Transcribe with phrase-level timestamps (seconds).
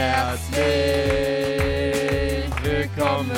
[0.00, 0.64] Herzlich
[2.64, 3.30] willkommen,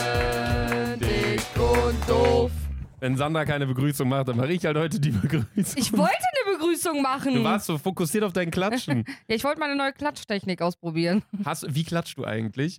[1.00, 2.52] dick und doof.
[3.00, 5.74] Wenn Sandra keine Begrüßung macht, dann mache ich halt heute die Begrüßung.
[5.74, 7.34] Ich wollte eine Begrüßung machen.
[7.34, 9.04] Du warst so fokussiert auf dein Klatschen.
[9.28, 11.24] ja, ich wollte mal eine neue Klatschtechnik ausprobieren.
[11.44, 12.78] Hast, wie klatschst du eigentlich?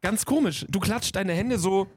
[0.00, 0.64] Ganz komisch.
[0.68, 1.88] Du klatscht deine Hände so,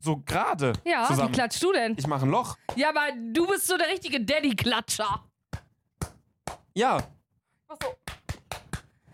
[0.00, 0.74] so gerade.
[0.84, 1.30] Ja, zusammen.
[1.30, 1.94] wie klatschst du denn?
[1.96, 2.56] Ich mache ein Loch.
[2.76, 5.24] Ja, aber du bist so der richtige Daddy-Klatscher.
[6.74, 6.98] Ja.
[7.68, 7.88] Ach so.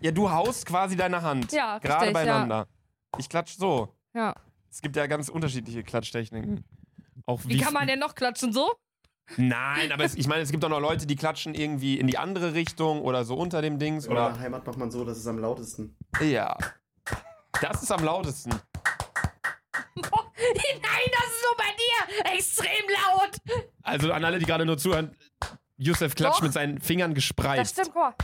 [0.05, 1.51] Ja, du haust quasi deine Hand.
[1.53, 2.69] Ja, Gerade richtig, beieinander.
[3.17, 3.97] Ich klatsch so.
[4.15, 4.35] Ja.
[4.71, 6.63] Es gibt ja ganz unterschiedliche Klatschtechniken.
[7.25, 8.75] Auch Wie kann man denn noch klatschen so?
[9.39, 12.19] Nein, aber es, ich meine, es gibt auch noch Leute, die klatschen irgendwie in die
[12.19, 14.05] andere Richtung oder so unter dem Dings.
[14.05, 15.97] In meiner Oder, Heimat macht man so, das ist am lautesten.
[16.21, 16.55] ja.
[17.63, 18.51] Das ist am lautesten.
[18.51, 18.61] Nein,
[19.97, 23.39] das ist nur bei dir extrem laut.
[23.83, 25.17] Also an alle, die gerade nur zuhören,
[25.79, 26.43] Yusuf klatscht Doch.
[26.43, 27.73] mit seinen Fingern Das gespreizt.
[27.73, 28.15] stimmt, guck mal.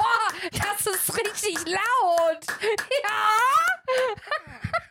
[0.00, 2.46] Boah, das ist richtig laut.
[3.04, 4.14] Ja.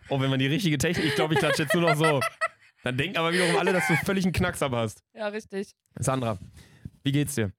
[0.09, 2.19] Oh, wenn man die richtige Technik, ich glaube, ich klatsche jetzt nur noch so.
[2.83, 5.03] Dann denken aber wiederum alle, dass du völlig einen Knackser hast.
[5.13, 5.71] Ja, richtig.
[5.97, 6.37] Sandra,
[7.03, 7.51] wie geht's dir?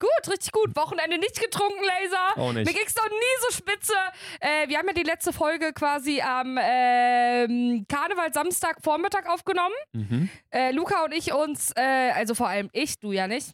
[0.00, 0.76] Gut, richtig gut.
[0.76, 2.40] Wochenende nicht getrunken, Laser.
[2.40, 2.66] Auch nicht.
[2.66, 3.94] Mir ging's noch nie so spitze.
[4.40, 9.74] Äh, wir haben ja die letzte Folge quasi am ähm, Karneval Samstag Vormittag aufgenommen.
[9.92, 10.28] Mhm.
[10.50, 13.50] Äh, Luca und ich uns, äh, also vor allem ich, du ja nicht.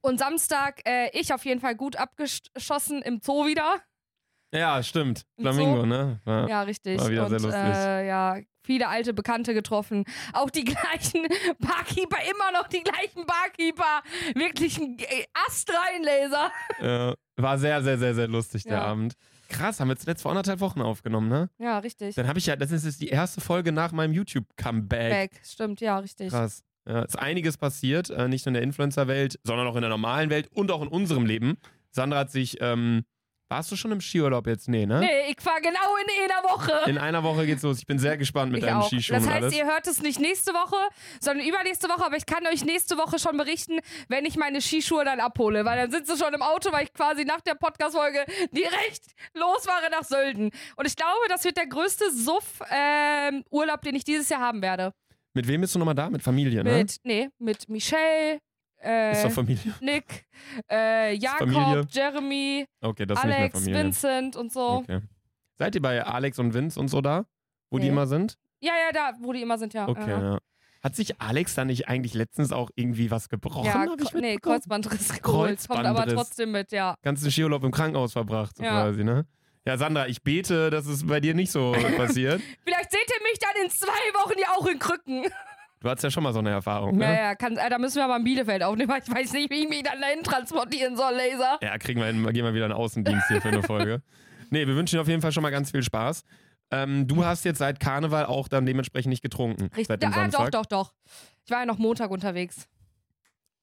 [0.00, 3.80] Und Samstag äh, ich auf jeden Fall gut abgeschossen im Zoo wieder.
[4.54, 5.24] Ja, stimmt.
[5.36, 5.86] Im Flamingo, Zoo?
[5.86, 6.20] ne?
[6.26, 6.46] Ja.
[6.48, 7.00] Ja, richtig.
[7.00, 7.62] war wieder und sehr lustig.
[7.64, 10.04] Äh, ja, viele alte Bekannte getroffen.
[10.34, 11.26] Auch die gleichen
[11.58, 14.02] Barkeeper, immer noch die gleichen Barkeeper.
[14.34, 14.98] Wirklich ein
[15.46, 16.52] Astreinlaser.
[16.80, 18.84] Ja, war sehr, sehr, sehr, sehr lustig, der Ja.
[18.84, 19.14] Abend.
[19.48, 21.50] Krass, haben wir zuletzt vor anderthalb Wochen aufgenommen, ne?
[21.58, 22.14] Ja, richtig.
[22.14, 25.10] Dann habe ich ja, das ist jetzt die erste Folge nach meinem YouTube-Comeback.
[25.10, 25.40] Back.
[25.44, 26.30] Stimmt, ja, richtig.
[26.30, 26.62] Krass.
[26.86, 30.30] Ja, ist einiges passiert, äh, nicht nur in der Influencer-Welt, sondern auch in der normalen
[30.30, 31.56] Welt und auch in unserem Leben.
[31.90, 33.04] Sandra hat sich, ähm,
[33.48, 34.68] warst du schon im Skiurlaub jetzt?
[34.68, 35.00] Nee, ne?
[35.00, 36.90] Nee, ich war genau in einer Woche.
[36.90, 37.78] In einer Woche geht's los.
[37.78, 38.88] Ich bin sehr gespannt mit ich deinen auch.
[38.88, 40.76] Skischuhen Das heißt, ihr hört es nicht nächste Woche,
[41.20, 43.78] sondern übernächste Woche, aber ich kann euch nächste Woche schon berichten,
[44.08, 46.94] wenn ich meine Skischuhe dann abhole, weil dann sind sie schon im Auto, weil ich
[46.94, 49.02] quasi nach der Podcast-Folge direkt
[49.34, 50.50] losfahre nach Sölden.
[50.76, 54.94] Und ich glaube, das wird der größte Suff-Urlaub, den ich dieses Jahr haben werde.
[55.34, 56.10] Mit wem bist du nochmal da?
[56.10, 56.74] Mit Familie, ne?
[56.78, 58.38] Mit, nee, mit Michelle,
[58.82, 59.72] äh, Ist doch Familie.
[59.80, 60.26] Nick,
[60.70, 61.86] äh, Jakob, Familie?
[61.90, 63.64] Jeremy, Okay, Alex.
[63.64, 64.68] Vincent und so.
[64.82, 65.00] Okay.
[65.58, 67.24] Seid ihr bei Alex und Vince und so da?
[67.70, 67.90] Wo die Nee.
[67.90, 68.36] immer sind?
[68.60, 69.88] Ja, ja, da, wo die immer sind, ja.
[69.88, 70.22] Okay, ja.
[70.34, 70.38] ja.
[70.82, 73.64] Hat sich Alex da nicht eigentlich letztens auch irgendwie was gebrochen?
[73.66, 74.36] Ja, ich nee?
[74.36, 75.60] Kreuzbandriss geholt.
[75.68, 76.14] Kommt aber Kreuzbandriss.
[76.14, 76.96] trotzdem mit, ja.
[77.02, 78.70] Ganzen Skiurlaub im Krankenhaus verbracht, so Ja.
[78.82, 79.24] quasi, ne?
[79.64, 82.40] Ja, Sandra, ich bete, dass es bei dir nicht so passiert.
[82.64, 85.24] Vielleicht seht ihr mich dann in zwei Wochen ja auch in Krücken.
[85.80, 87.06] Du hattest ja schon mal so eine Erfahrung, ne?
[87.06, 89.64] Naja, kann, äh, da müssen wir aber in Bielefeld aufnehmen, weil ich weiß nicht, wie
[89.64, 91.58] ich mich dann dahin transportieren soll, Laser.
[91.60, 94.02] Ja, kriegen wir hin, gehen wir wieder in Außendienst hier für eine Folge.
[94.50, 96.24] Nee, wir wünschen dir auf jeden Fall schon mal ganz viel Spaß.
[96.70, 99.62] Ähm, du hast jetzt seit Karneval auch dann dementsprechend nicht getrunken.
[99.68, 99.86] Richtig.
[99.86, 100.50] Seit dem ah, doch, Samstag.
[100.52, 100.92] doch, doch.
[101.46, 102.68] Ich war ja noch Montag unterwegs.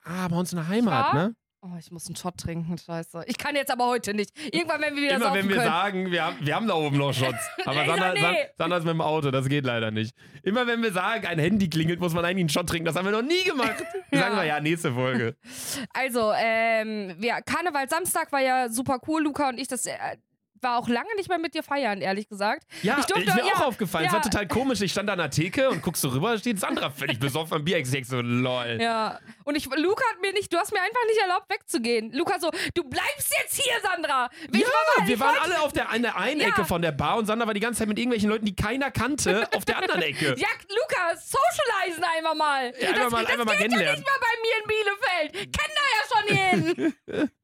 [0.03, 1.27] Ah, bei uns in der Heimat, Ja?
[1.27, 1.35] ne?
[1.61, 3.23] Oh, ich muss einen Shot trinken, scheiße.
[3.27, 4.31] Ich kann jetzt aber heute nicht.
[4.53, 5.67] Irgendwann, wenn wir wieder Immer wenn wir können.
[5.67, 7.37] sagen, wir haben, wir haben da oben noch Shots.
[7.65, 8.21] Aber Sandra, nee.
[8.21, 10.15] San- Sandra ist mit dem Auto, das geht leider nicht.
[10.43, 12.85] Immer wenn wir sagen, ein Handy klingelt, muss man eigentlich einen Shot trinken.
[12.85, 13.75] Das haben wir noch nie gemacht.
[14.11, 14.21] Ja.
[14.21, 15.35] sagen wir, ja, nächste Folge.
[15.93, 19.67] Also, ähm, ja, Karneval Samstag war ja super cool, Luca und ich.
[19.67, 19.91] Das äh,
[20.63, 22.63] war auch lange nicht mehr mit dir feiern, ehrlich gesagt.
[22.81, 24.05] Ja, Ich durfte- ist mir ja, auch aufgefallen.
[24.05, 24.17] Es ja.
[24.17, 24.81] war total komisch.
[24.81, 27.63] Ich stand an der Theke und guckst so rüber, da steht Sandra völlig besoffen am
[27.65, 27.77] Bier.
[27.77, 28.77] Ich so, lol.
[28.81, 29.19] Ja.
[29.43, 32.11] Und ich, Luca hat mir nicht, du hast mir einfach nicht erlaubt, wegzugehen.
[32.13, 34.29] Luca so, du bleibst jetzt hier, Sandra.
[34.51, 36.41] Ich Ja, war- wir waren alle auf der, an der einen.
[36.41, 38.91] Ecke von der Bar und Sandra war die ganze Zeit mit irgendwelchen Leuten, die keiner
[38.91, 40.35] kannte, auf der anderen Ecke.
[40.37, 42.73] Ja, Luca, socialisen einfach mal.
[42.79, 43.99] Ja, einfach das mal- das einfach mal geht ja kennenlernen.
[43.99, 45.57] nicht mal bei mir in Bielefeld.
[45.57, 46.25] Kennt da ja schon
[47.17, 47.29] jeden.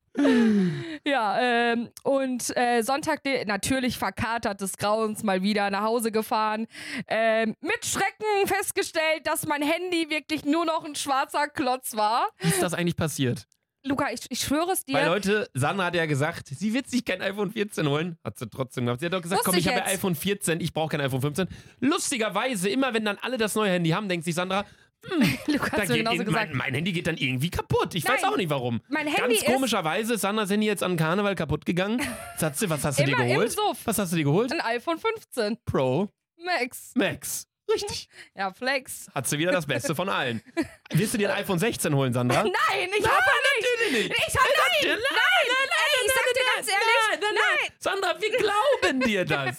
[1.06, 6.68] ja, ähm, und äh, Sonntag natürlich verkatert des Grauens mal wieder nach Hause gefahren.
[7.08, 12.30] Ähm, mit Schrecken festgestellt, dass mein Handy wirklich nur noch ein schwarzer Klotz war.
[12.40, 13.48] Wie ist das eigentlich passiert?
[13.88, 14.96] Luca, ich, ich schwöre es dir.
[14.96, 18.18] Weil Leute, Sandra hat ja gesagt, sie wird sich kein iPhone 14 holen.
[18.24, 19.00] Hat sie trotzdem gemacht.
[19.00, 19.94] Sie hat doch gesagt, Wusste komm, ich ich habe jetzt.
[19.94, 21.48] iPhone 14, ich brauche kein iPhone 15.
[21.82, 24.66] Lustigerweise, immer wenn dann alle das neue Handy haben, denkt sich Sandra,
[25.48, 26.50] Luca da geht genauso gesagt.
[26.50, 27.96] mein, mein Handy geht dann irgendwie kaputt.
[27.96, 28.32] Ich weiß Nein.
[28.32, 28.82] auch nicht warum.
[28.90, 32.02] Mein Handy Ganz ist- komischerweise ist Sandras Handy jetzt an Karneval kaputt gegangen.
[32.38, 33.56] Sie, was hast du dir geholt?
[33.86, 34.52] Was hast du dir geholt?
[34.52, 36.92] Ein iPhone 15 Pro Max.
[36.96, 37.48] Max.
[37.72, 38.08] Richtig.
[38.38, 39.08] Ja, Flex.
[39.16, 40.42] Hat sie wieder das Beste von allen.
[40.92, 42.44] Willst du dir ein iPhone 16 holen, Sandra?
[42.44, 43.68] Nein, ich hab nicht.
[43.82, 44.20] Natürlich nicht.
[44.28, 46.15] Ich hab nein, nein, nein, nein, sag dir
[46.56, 47.72] ganz ehrlich, nein, nein, nein.
[47.80, 49.58] Sandra, wir glauben dir das.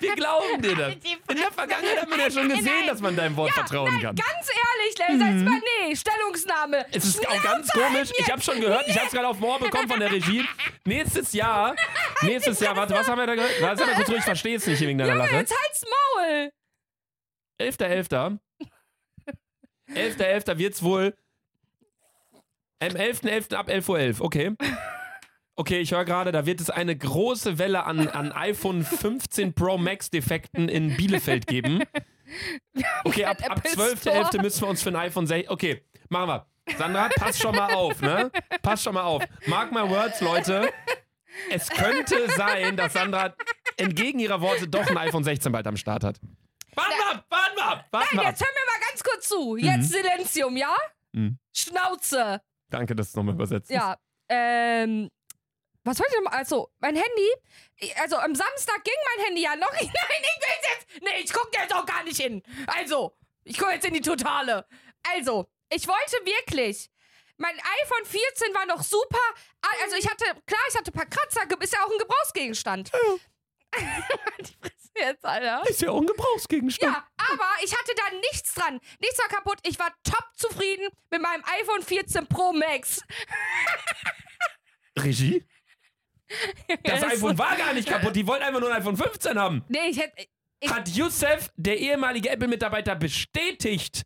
[0.00, 0.94] Wir glauben dir das.
[0.94, 2.86] In der Vergangenheit haben wir ja schon gesehen, Nein.
[2.86, 4.16] dass man deinem Wort vertrauen kann.
[4.16, 6.78] Ganz ehrlich, Laser, jetzt mal, nee, Stellungnahme.
[6.78, 6.84] Mhm.
[6.92, 8.10] Es ist auch Schnauze ganz komisch.
[8.18, 10.44] Ich habe schon gehört, ich habe es gerade auf Moor bekommen von der Regie.
[10.84, 11.76] Nächstes Jahr,
[12.22, 13.60] nächstes Jahr, warte, was haben wir da gehört?
[13.60, 15.36] Warte, sag mal kurz ruhig, ich verstehe es nicht wegen deiner Lache.
[15.36, 15.84] jetzt halt's
[16.16, 16.52] Maul.
[17.60, 18.38] 11.11.
[19.94, 20.58] 11.11.
[20.58, 21.14] wird's wohl
[22.80, 23.54] am 11.11.
[23.54, 24.52] ab 11.11 Uhr, okay.
[25.54, 29.76] Okay, ich höre gerade, da wird es eine große Welle an, an iPhone 15 Pro
[29.76, 31.82] Max Defekten in Bielefeld geben.
[33.04, 33.98] Okay, ab, ab Apple 12.11.
[34.28, 34.42] Store.
[34.42, 35.50] müssen wir uns für ein iPhone 6.
[35.50, 36.46] Okay, machen wir.
[36.78, 38.30] Sandra, pass schon mal auf, ne?
[38.62, 39.22] Pass schon mal auf.
[39.46, 40.70] Mark my words, Leute.
[41.50, 43.34] Es könnte sein, dass Sandra
[43.76, 46.20] entgegen ihrer Worte doch ein iPhone 16 bald am Start hat.
[46.74, 48.26] Warten wir ab, warten wir ab, warten wir ab.
[48.28, 49.56] jetzt hör mir mal ganz kurz zu.
[49.56, 50.74] Jetzt Silenzium, ja?
[51.12, 51.38] Mhm.
[51.54, 52.40] Schnauze.
[52.70, 53.70] Danke, dass du es nochmal übersetzt.
[53.70, 53.98] Ja,
[54.30, 55.10] ähm.
[55.84, 56.26] Was wollte ich denn?
[56.28, 57.28] Also, mein Handy.
[58.00, 59.72] Also, am Samstag ging mein Handy ja noch.
[59.72, 61.02] Nein, ich will jetzt.
[61.02, 62.42] Nee, ich gucke jetzt auch gar nicht hin.
[62.66, 64.66] Also, ich gucke jetzt in die Totale.
[65.14, 66.88] Also, ich wollte wirklich.
[67.36, 69.18] Mein iPhone 14 war noch super.
[69.82, 70.24] Also, ich hatte.
[70.46, 71.42] Klar, ich hatte ein paar Kratzer.
[71.60, 72.92] Ist ja auch ein Gebrauchsgegenstand.
[74.40, 75.62] die Fresse jetzt, Alter.
[75.68, 76.94] Ist ja auch ein Gebrauchsgegenstand.
[76.94, 78.80] Ja, aber ich hatte da nichts dran.
[79.00, 79.58] Nichts war kaputt.
[79.64, 83.02] Ich war top zufrieden mit meinem iPhone 14 Pro Max.
[84.98, 85.44] Regie?
[86.84, 88.14] Das iPhone war gar nicht kaputt.
[88.16, 89.64] Die wollten einfach nur ein iPhone 15 haben.
[89.68, 90.14] Nee, ich hätte.
[90.60, 94.02] Ich- Hat Youssef, der ehemalige Apple-Mitarbeiter, bestätigt.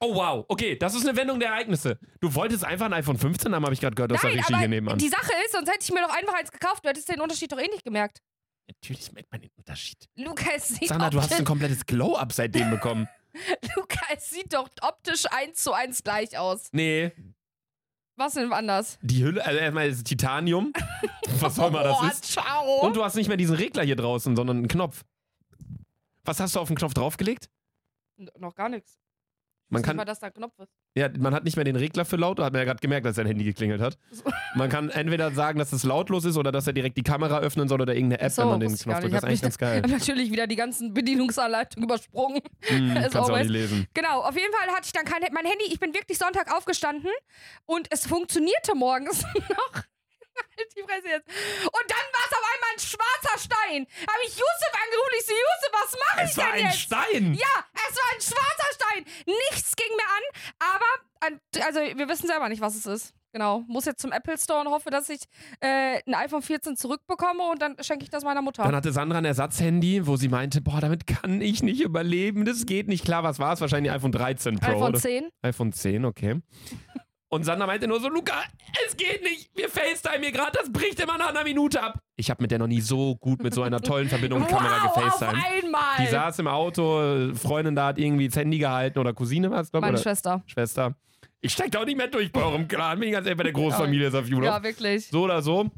[0.00, 1.98] Oh wow, okay, das ist eine Wendung der Ereignisse.
[2.20, 4.52] Du wolltest einfach ein iPhone 15 haben, habe ich gerade gehört aus der Nein, Regie
[4.54, 4.96] aber hier nebenan.
[4.98, 6.84] die Sache ist, sonst hätte ich mir doch einfach eins gekauft.
[6.84, 8.20] Du hättest den Unterschied doch eh nicht gemerkt.
[8.68, 9.98] Natürlich merkt man den Unterschied.
[10.14, 13.08] Luca, es sieht, Sandra, du hast ein komplettes Glow-Up seitdem bekommen.
[13.74, 16.68] Luca, es sieht doch optisch eins zu eins gleich aus.
[16.70, 17.10] Nee,
[18.18, 18.98] Was denn anders?
[19.00, 20.72] die Hülle, also erstmal ist es Titanium.
[21.40, 22.24] Was auch immer das Boah, ist.
[22.24, 22.80] ciao.
[22.84, 25.04] Und du hast nicht mehr diesen Regler hier draußen, sondern einen Knopf.
[26.24, 27.48] Was hast du auf den Knopf draufgelegt?
[28.18, 28.98] N- Noch gar nichts.
[29.70, 30.72] Man kann, mal, dass da Knopf ist.
[30.96, 33.04] ja, man hat nicht mehr den Regler für laut, da hat man ja gerade gemerkt,
[33.04, 33.98] dass sein Handy geklingelt hat.
[34.10, 34.24] So.
[34.54, 37.68] Man kann entweder sagen, dass es lautlos ist oder dass er direkt die Kamera öffnen
[37.68, 39.12] soll oder irgendeine App, So, wenn man den Knopf drückt.
[39.14, 39.82] Das ist eigentlich ganz geil.
[39.82, 42.40] natürlich wieder die ganzen Bedienungsanleitungen übersprungen.
[42.62, 43.42] As kannst du auch always.
[43.42, 43.86] nicht lesen.
[43.94, 45.64] Genau, auf jeden Fall hatte ich dann kein mein Handy.
[45.70, 47.10] Ich bin wirklich Sonntag aufgestanden
[47.66, 49.82] und es funktionierte morgens noch.
[50.88, 51.28] Fresse jetzt.
[51.28, 53.80] Und dann war es auf einmal ein schwarzer Stein.
[54.08, 55.14] Habe ich Yusuf angerufen.
[55.20, 56.80] Ich so, Yusuf, was mache ich Es war denn ein jetzt?
[56.80, 57.24] Stein!
[57.34, 59.02] Ja, es war ein schwarzer Stein.
[59.26, 60.24] Nichts ging mir an,
[60.74, 60.90] aber
[61.66, 63.14] also wir wissen selber nicht, was es ist.
[63.32, 63.62] Genau.
[63.68, 65.20] Muss jetzt zum Apple Store und hoffe, dass ich
[65.60, 68.62] äh, ein iPhone 14 zurückbekomme und dann schenke ich das meiner Mutter.
[68.62, 72.64] Dann hatte Sandra ein Ersatzhandy, wo sie meinte, boah, damit kann ich nicht überleben, das
[72.64, 73.04] geht nicht.
[73.04, 73.60] Klar, was war es?
[73.60, 74.70] Wahrscheinlich iPhone 13 Pro.
[74.70, 74.98] iPhone oder?
[74.98, 75.28] 10.
[75.42, 76.40] iPhone 10, okay.
[77.30, 78.42] Und Sandra meinte nur so, Luca,
[78.86, 79.50] es geht nicht.
[79.54, 82.00] Wir FaceTime hier gerade, das bricht immer nach einer Minute ab.
[82.16, 84.84] Ich habe mit der noch nie so gut mit so einer tollen Verbindung und Kamera
[84.84, 85.44] wow, auf gefacetimed.
[85.44, 85.96] einmal.
[86.00, 89.70] Die saß im Auto, Freundin da hat irgendwie das Handy gehalten oder Cousine war es,
[89.70, 89.88] glaube ich.
[89.88, 90.42] Meine oder Schwester.
[90.46, 90.94] Schwester.
[91.40, 92.98] Ich steig da auch nicht mehr durch bei eurem Clan.
[92.98, 94.46] Bin ich ganz ehrlich bei der Großfamilie ist auf Judo.
[94.46, 95.08] Ja, wirklich.
[95.08, 95.70] So oder so.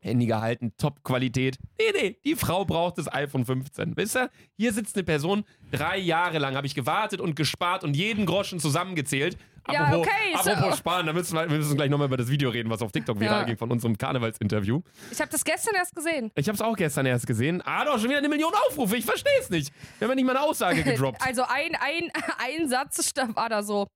[0.00, 1.58] Handy gehalten, Top-Qualität.
[1.78, 3.96] Nee, nee, die Frau braucht das iPhone 15.
[3.96, 4.30] Wisst ihr?
[4.56, 8.60] Hier sitzt eine Person, drei Jahre lang habe ich gewartet und gespart und jeden Groschen
[8.60, 9.38] zusammengezählt.
[9.72, 12.28] Ja, Apropos, okay, so- apropos sparen, da müssen wir, wir müssen gleich nochmal über das
[12.28, 13.44] Video reden, was auf TikTok viral Ja.
[13.44, 14.82] ging von unserem Karnevalsinterview.
[15.10, 16.30] Ich habe das gestern erst gesehen.
[16.34, 17.62] Ich habe es auch gestern erst gesehen.
[17.64, 18.96] Ah, doch, schon wieder eine Million Aufrufe.
[18.96, 19.72] Ich verstehe es nicht.
[19.98, 21.22] Wir haben ja nicht mal eine Aussage gedroppt.
[21.26, 22.10] Also ein, ein,
[22.60, 23.86] ein Satz war da so.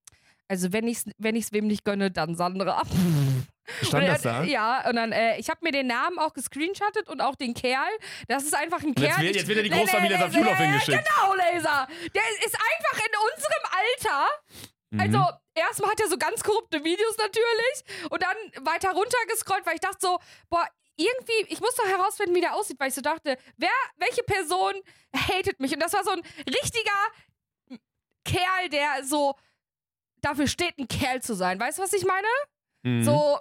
[0.51, 2.83] Also wenn ich's, wenn ich's wem nicht gönne, dann Sandra.
[3.83, 4.43] Stand Und das da?
[4.45, 7.85] Ja, und dann, äh, ich habe mir den Namen auch gescreenshottet und auch den Kerl.
[8.27, 9.23] Das ist einfach ein Und jetzt Kerl.
[9.27, 11.05] wird- ich- jetzt wird er die Großfamilie nee, hingeschickt.
[11.05, 11.87] Genau, Laser.
[12.15, 14.27] Der ist einfach in unserem Alter.
[14.91, 15.01] Mhm.
[15.01, 19.81] Also, erstmal hat er so ganz korrupte Videos natürlich und dann weiter runtergescrollt, weil ich
[19.81, 20.19] dachte so,
[20.49, 20.67] boah,
[20.97, 24.75] irgendwie, ich muss doch herausfinden, wie der aussieht, weil ich so dachte, wer, welche Person
[25.15, 25.73] hatet mich?
[25.73, 27.79] Und das war so ein richtiger
[28.25, 29.35] Kerl, der so
[30.21, 31.61] dafür steht, ein Kerl zu sein.
[31.61, 32.27] Weißt du, was ich meine?
[32.83, 33.05] Mhm.
[33.05, 33.39] So,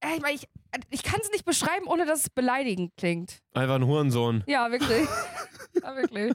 [0.00, 0.48] äh, ich, mein, ich,
[0.90, 3.40] ich kann es nicht beschreiben, ohne dass es beleidigend klingt.
[3.52, 4.42] Einfach ein Hurensohn.
[4.46, 5.06] Ja, wirklich.
[5.82, 6.32] ja, wirklich.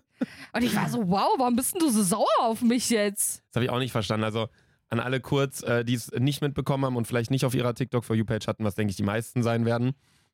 [0.54, 3.44] Und ich war so, wow, warum bist denn du so sauer auf mich jetzt?
[3.50, 4.24] Das habe ich auch nicht verstanden.
[4.24, 4.48] Also
[4.90, 8.06] an alle kurz, äh, die es nicht mitbekommen haben und vielleicht nicht auf ihrer TikTok
[8.06, 9.94] for You Page hatten, was denke ich die meisten sein werden.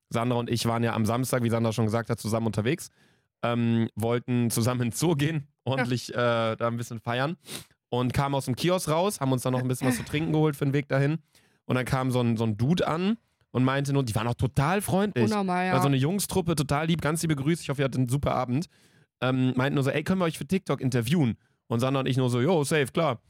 [0.10, 2.90] Sandra und ich waren ja am Samstag, wie Sandra schon gesagt hat, zusammen unterwegs.
[3.44, 7.38] Ähm, wollten zusammen ins Zoo gehen, ordentlich äh, da ein bisschen feiern.
[7.90, 10.32] Und kamen aus dem Kiosk raus, haben uns dann noch ein bisschen was zu trinken
[10.32, 11.18] geholt für den Weg dahin.
[11.66, 13.18] Und dann kam so ein, so ein Dude an
[13.52, 15.26] und meinte nur, die waren auch total freundlich.
[15.26, 15.74] Unnormal, ja.
[15.74, 17.64] War so eine Jungstruppe, total lieb, ganz liebe Grüße.
[17.64, 18.68] Ich hoffe, ihr hattet einen super Abend.
[19.22, 21.38] Ähm, meinten nur so, ey, können wir euch für TikTok interviewen?
[21.68, 23.22] Und Sandra und ich nur so, jo, safe, klar.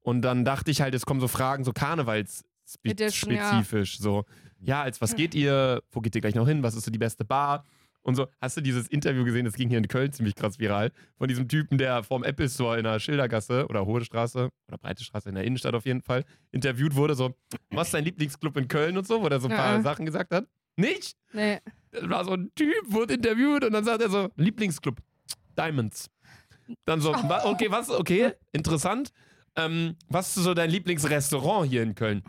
[0.00, 3.42] Und dann dachte ich halt, es kommen so Fragen, so Edition, ja.
[3.42, 3.98] karnevalsspezifisch.
[3.98, 4.24] So,
[4.60, 5.82] ja, als was geht ihr?
[5.90, 6.62] Wo geht ihr gleich noch hin?
[6.62, 7.64] Was ist so die beste Bar?
[8.02, 10.90] Und so, hast du dieses Interview gesehen, das ging hier in Köln ziemlich krass viral,
[11.18, 15.04] von diesem Typen, der vorm Apple Store in der Schildergasse oder Hohe Straße oder Breite
[15.04, 17.34] Straße in der Innenstadt auf jeden Fall interviewt wurde, so,
[17.70, 19.82] was ist dein Lieblingsclub in Köln und so, wo er so ein paar Ja.
[19.82, 20.46] Sachen gesagt hat?
[20.76, 21.14] Nicht?
[21.34, 21.58] Nee.
[21.90, 24.96] Das war so ein Typ, wurde interviewt und dann sagt er so, Lieblingsclub,
[25.60, 26.10] Diamonds.
[26.84, 29.12] Dann so, wa- okay, was, okay, interessant.
[29.56, 32.22] Ähm, was ist so dein Lieblingsrestaurant hier in Köln?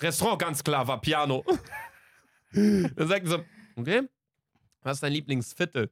[0.00, 1.44] Restaurant, ganz klar, war Piano.
[2.52, 3.44] dann sagt er so,
[3.76, 4.02] okay,
[4.82, 5.90] was ist dein Lieblingsviertel?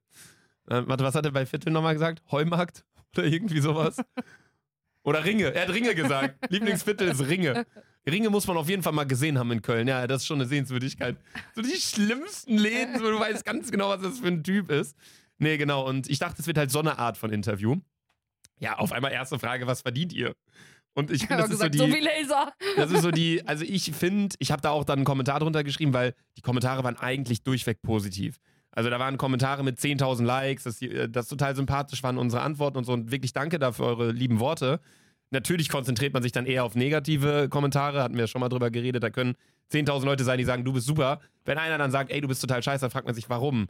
[0.69, 2.23] Äh, warte, was hat er bei Viertel nochmal gesagt?
[2.31, 2.85] Heumarkt?
[3.17, 3.97] Oder irgendwie sowas?
[5.03, 5.53] Oder Ringe.
[5.53, 6.37] Er hat Ringe gesagt.
[6.51, 7.67] Lieblingsviertel ist Ringe.
[8.09, 9.89] Ringe muss man auf jeden Fall mal gesehen haben in Köln.
[9.89, 11.17] Ja, das ist schon eine Sehenswürdigkeit.
[11.55, 14.97] So die schlimmsten Läden, wo du weißt ganz genau, was das für ein Typ ist.
[15.40, 15.87] Nee, genau.
[15.87, 17.76] Und ich dachte, es wird halt so eine Art von Interview.
[18.59, 20.35] Ja, auf einmal erste Frage, was verdient ihr?
[20.94, 22.52] Und ich finde, das ist so gesagt, die, so wie Laser.
[22.76, 25.64] das ist so die, also ich finde, ich habe da auch dann einen Kommentar drunter
[25.64, 28.38] geschrieben, weil die Kommentare waren eigentlich durchweg positiv.
[28.73, 32.42] Also da waren Kommentare mit 10.000 Likes, dass die, äh, das total sympathisch waren, unsere
[32.42, 32.92] Antworten und so.
[32.92, 34.80] Und wirklich danke dafür eure lieben Worte.
[35.30, 39.02] Natürlich konzentriert man sich dann eher auf negative Kommentare, hatten wir schon mal drüber geredet.
[39.02, 39.37] Da können
[39.73, 41.20] 10.000 Leute sein, die sagen, du bist super.
[41.44, 43.68] Wenn einer dann sagt, ey, du bist total scheiße, dann fragt man sich, warum.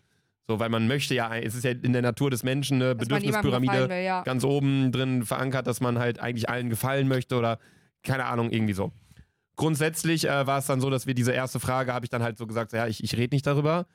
[0.49, 3.06] So, weil man möchte ja, es ist ja in der Natur des Menschen eine Dass
[3.06, 4.23] Bedürfnispyramide will, ja.
[4.23, 7.59] ganz oben drin verankert, dass man halt eigentlich allen gefallen möchte oder
[8.02, 8.92] keine Ahnung, irgendwie so.
[9.56, 12.38] Grundsätzlich äh, war es dann so, dass wir diese erste Frage, habe ich dann halt
[12.38, 13.87] so gesagt, ja, ich, ich rede nicht darüber.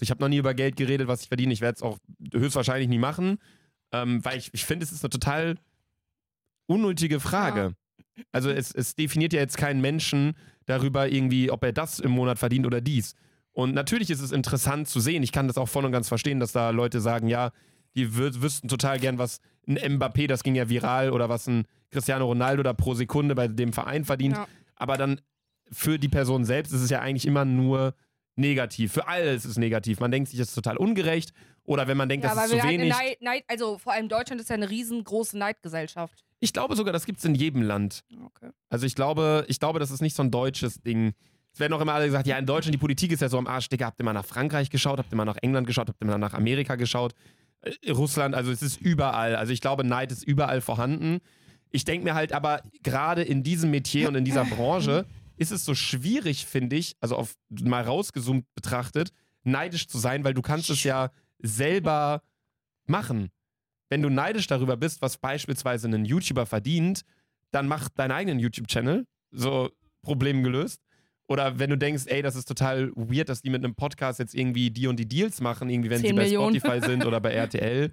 [0.00, 1.52] Ich habe noch nie über Geld geredet, was ich verdiene.
[1.52, 1.98] Ich werde es auch
[2.32, 3.38] höchstwahrscheinlich nie machen,
[3.92, 5.56] ähm, weil ich, ich finde, es ist eine total
[6.66, 7.74] unnötige Frage.
[8.32, 10.36] Also es, es definiert ja jetzt keinen Menschen
[10.66, 13.14] darüber irgendwie, ob er das im Monat verdient oder dies.
[13.56, 15.22] Und natürlich ist es interessant zu sehen.
[15.22, 17.52] Ich kann das auch voll und ganz verstehen, dass da Leute sagen, ja,
[17.94, 21.64] die wü wüssten total gern, was ein Mbappé, das ging ja viral, oder was ein
[21.90, 24.36] Cristiano Ronaldo da pro Sekunde bei dem Verein verdient.
[24.36, 24.46] Ja.
[24.74, 25.22] Aber dann
[25.72, 27.94] für die Person selbst ist es ja eigentlich immer nur
[28.34, 28.92] negativ.
[28.92, 30.00] Für alles ist es negativ.
[30.00, 31.32] Man denkt sich, das ist total ungerecht.
[31.64, 32.94] Oder wenn man denkt, Ja, das ist zu halt eine wenig.
[32.94, 36.26] Neid, Neid, also vor allem Deutschland ist ja eine riesengroße Neidgesellschaft.
[36.40, 38.04] Ich glaube sogar, das gibt es in jedem Land.
[38.22, 38.50] Okay.
[38.68, 41.14] Also ich glaube, ich glaube, das ist nicht so ein deutsches Ding.
[41.56, 43.46] Es werden auch immer alle gesagt, ja, in Deutschland, die Politik ist ja so am
[43.46, 46.02] Arsch, Digga, habt ihr mal nach Frankreich geschaut, habt ihr mal nach England geschaut, habt
[46.02, 47.14] ihr mal nach Amerika geschaut,
[47.62, 49.34] äh, Russland, also es ist überall.
[49.34, 51.20] Also ich glaube, Neid ist überall vorhanden.
[51.70, 55.06] Ich denke mir halt aber, gerade in diesem Metier und in dieser Branche
[55.38, 59.08] ist es so schwierig, finde ich, also auf mal rausgezoomt betrachtet,
[59.42, 62.20] neidisch zu sein, weil du kannst es ja selber
[62.84, 63.30] machen.
[63.88, 67.00] Wenn du neidisch darüber bist, was beispielsweise ein YouTuber verdient,
[67.50, 69.06] dann mach deinen eigenen YouTube-Channel.
[69.30, 69.70] So
[70.02, 70.82] Problem gelöst.
[71.28, 74.34] Oder wenn du denkst, ey, das ist total weird, dass die mit einem Podcast jetzt
[74.34, 76.54] irgendwie die und die Deals machen, irgendwie wenn sie 10 bei Millionen.
[76.60, 77.92] Spotify sind oder bei RTL.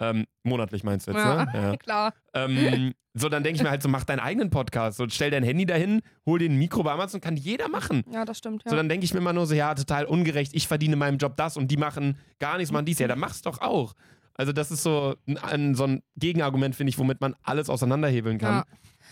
[0.00, 1.50] Ähm, monatlich meinst du jetzt, Ja, ne?
[1.54, 1.76] Ja.
[1.76, 2.14] klar.
[2.34, 4.96] Ähm, so, dann denke ich mir halt so, mach deinen eigenen Podcast.
[4.96, 8.02] So, stell dein Handy dahin, hol dir ein Mikro bei Amazon, kann jeder machen.
[8.12, 8.70] Ja, das stimmt, ja.
[8.70, 11.18] So, dann denke ich mir immer nur so, ja, total ungerecht, ich verdiene in meinem
[11.18, 12.98] Job das und die machen gar nichts, machen dies.
[12.98, 13.94] Ja, dann mach's doch auch.
[14.36, 18.38] Also, das ist so ein, ein, so ein Gegenargument, finde ich, womit man alles auseinanderhebeln
[18.38, 18.52] kann.
[18.52, 18.64] Ja.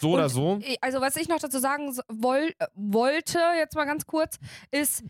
[0.02, 0.58] So oder Und, so.
[0.62, 4.38] äh, Also was ich noch dazu sagen woll, äh, wollte, jetzt mal ganz kurz,
[4.70, 5.04] ist,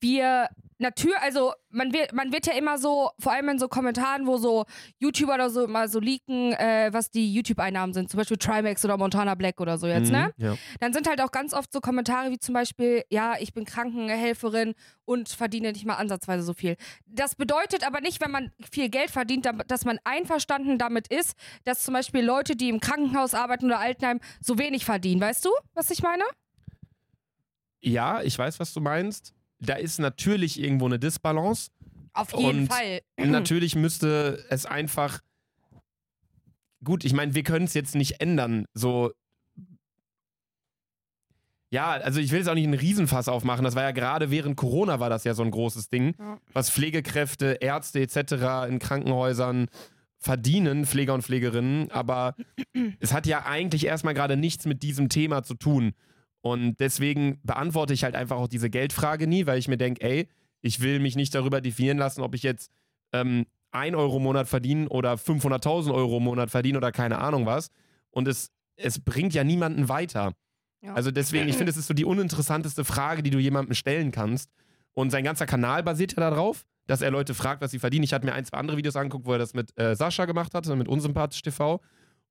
[0.00, 0.48] wir
[0.78, 4.36] natürlich, also man wird, man wird ja immer so, vor allem in so Kommentaren, wo
[4.38, 4.64] so
[4.98, 8.96] YouTuber oder so immer so leaken, äh, was die YouTube-Einnahmen sind, zum Beispiel Trimax oder
[8.96, 10.32] Montana Black oder so jetzt, ne?
[10.36, 10.54] Mhm, Ja.
[10.80, 14.74] Dann sind halt auch ganz oft so Kommentare wie zum Beispiel, ja, ich bin Krankenhelferin
[15.04, 16.76] und verdiene nicht mal ansatzweise so viel.
[17.06, 21.34] Das bedeutet aber nicht, wenn man viel Geld verdient, dass man einverstanden damit ist,
[21.64, 25.20] dass zum Beispiel Leute, die im Krankenhaus arbeiten oder Altenheim, so wenig verdienen.
[25.20, 26.24] Weißt du, was ich meine?
[27.80, 29.32] ja, ich weiß, was du meinst.
[29.60, 31.70] Da ist natürlich irgendwo eine Disbalance.
[32.14, 33.00] Auf jeden Und Fall.
[33.16, 35.20] natürlich müsste es einfach.
[36.82, 38.66] Gut, ich meine, wir können es jetzt nicht ändern.
[38.74, 39.12] So.
[41.70, 43.64] Ja, also ich will jetzt auch nicht einen Riesenfass aufmachen.
[43.64, 46.38] Das war ja gerade während Corona war das ja so ein großes Ding, Ja.
[46.52, 48.68] was Pflegekräfte, Ärzte etc.
[48.68, 49.68] in Krankenhäusern
[50.18, 51.90] verdienen, Pfleger und Pflegerinnen.
[51.90, 52.34] Aber
[53.00, 55.92] es hat ja eigentlich erstmal gerade nichts mit diesem Thema zu tun.
[56.40, 60.28] Und deswegen beantworte ich halt einfach auch diese Geldfrage nie, weil ich mir denke, ey,
[60.60, 62.70] ich will mich nicht darüber definieren lassen, ob ich jetzt
[63.12, 67.46] ähm, 1 Euro im Monat verdiene oder 500.000 Euro im Monat verdiene oder keine Ahnung
[67.46, 67.70] was.
[68.10, 70.34] Und es, es bringt ja niemanden weiter.
[70.82, 70.94] Ja.
[70.94, 74.50] Also deswegen, ich finde, es ist so die uninteressanteste Frage, die du jemandem stellen kannst.
[74.96, 78.04] Und sein ganzer Kanal basiert ja darauf, dass er Leute fragt, was sie verdienen.
[78.04, 80.54] Ich hatte mir ein, zwei andere Videos angeguckt, wo er das mit äh, Sascha gemacht
[80.54, 81.82] hat, mit Unsympathisch TV.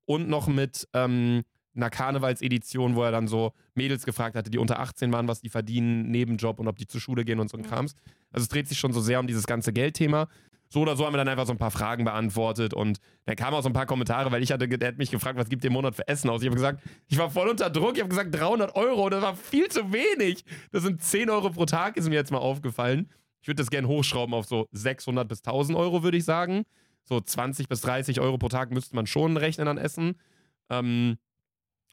[0.04, 1.44] Und noch mit ähm,
[1.76, 5.48] einer Karnevalsedition, wo er dann so Mädels gefragt hatte, die unter 18 waren, was die
[5.48, 7.62] verdienen, Nebenjob und ob die zur Schule gehen und so ein.
[7.62, 7.94] Krams.
[8.32, 10.26] Also es dreht sich schon so sehr um dieses ganze Geldthema.
[10.76, 13.56] So oder so haben wir dann einfach so ein paar Fragen beantwortet und dann kamen
[13.56, 15.68] auch so ein paar Kommentare, weil ich hatte, der hat mich gefragt, was gibt ihr
[15.68, 16.42] im Monat für Essen aus?
[16.42, 19.34] Ich habe gesagt, ich war voll unter Druck, ich habe gesagt 300 Euro, das war
[19.36, 20.44] viel zu wenig.
[20.72, 23.08] Das sind 10 Euro pro Tag, ist mir jetzt mal aufgefallen.
[23.40, 26.64] Ich würde das gerne hochschrauben auf so 600 bis 1000 Euro, würde ich sagen.
[27.04, 30.20] So 20 bis 30 Euro pro Tag müsste man schon rechnen an Essen.
[30.68, 31.16] Ähm,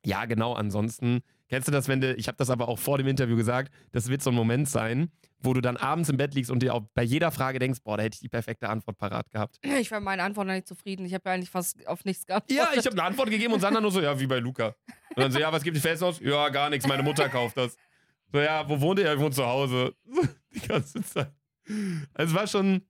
[0.06, 1.22] ja, genau, ansonsten.
[1.50, 4.08] Kennst du das, wenn du, ich habe das aber auch vor dem Interview gesagt, das
[4.08, 6.84] wird so ein Moment sein, wo du dann abends im Bett liegst und dir auch
[6.94, 9.58] bei jeder Frage denkst, boah, da hätte ich die perfekte Antwort parat gehabt.
[9.62, 11.06] Ich war mit meiner Antwort noch nicht zufrieden.
[11.06, 12.58] Ich habe ja eigentlich fast auf nichts geantwortet.
[12.58, 14.76] Ja, ich habe eine Antwort gegeben und Sandra nur so, ja, wie bei Luca.
[15.16, 16.20] Und dann so, ja, was gibt die Fest aus?
[16.22, 17.76] Ja, gar nichts, meine Mutter kauft das.
[18.32, 19.06] So, ja, wo wohnt ihr?
[19.06, 19.94] Ja, ich wohne zu Hause.
[20.56, 21.32] Die ganze Zeit.
[22.14, 22.82] Also, es war schon,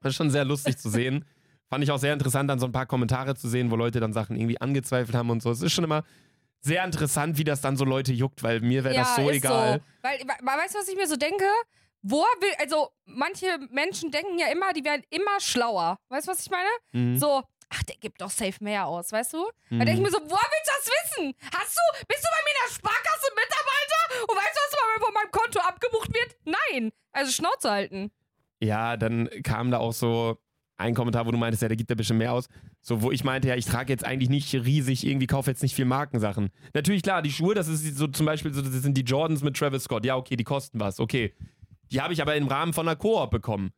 [0.00, 1.24] war schon sehr lustig zu sehen.
[1.68, 4.12] Fand ich auch sehr interessant, dann so ein paar Kommentare zu sehen, wo Leute dann
[4.12, 5.50] Sachen irgendwie angezweifelt haben und so.
[5.50, 6.04] Es ist schon immer
[6.60, 9.78] sehr interessant, wie das dann so Leute juckt, weil mir wäre das so egal.
[9.78, 9.84] So.
[10.02, 11.44] Weil, we- weißt du, was ich mir so denke?
[12.02, 15.98] Woher will, also manche Menschen denken ja immer, die werden immer schlauer.
[16.08, 16.68] Weißt du, was ich meine?
[16.92, 17.18] Mhm.
[17.18, 19.38] So, ach, der gibt doch safe mehr aus, weißt du?
[19.70, 19.78] Mhm.
[19.80, 21.34] Da denke ich mir so, woher willst du das wissen?
[21.52, 25.04] Hast du, bist du bei mir in der Sparkasse Mitarbeiter und weißt du, was mal
[25.04, 26.36] von meinem Konto abgebucht wird?
[26.44, 26.92] Nein.
[27.12, 28.10] Also Schnauze halten.
[28.60, 30.38] Ja, dann kam da auch so
[30.78, 32.48] ein Kommentar, wo du meintest, ja, der gibt ein bisschen mehr aus.
[32.82, 35.74] So, wo ich meinte, ja, ich trage jetzt eigentlich nicht riesig, irgendwie kaufe jetzt nicht
[35.74, 36.50] viel Markensachen.
[36.74, 39.56] Natürlich, klar, die Schuhe, das ist so zum Beispiel, so, das sind die Jordans mit
[39.56, 40.04] Travis Scott.
[40.04, 41.32] Ja, okay, die kosten was, okay.
[41.90, 43.70] Die habe ich aber im Rahmen von einer Koop bekommen.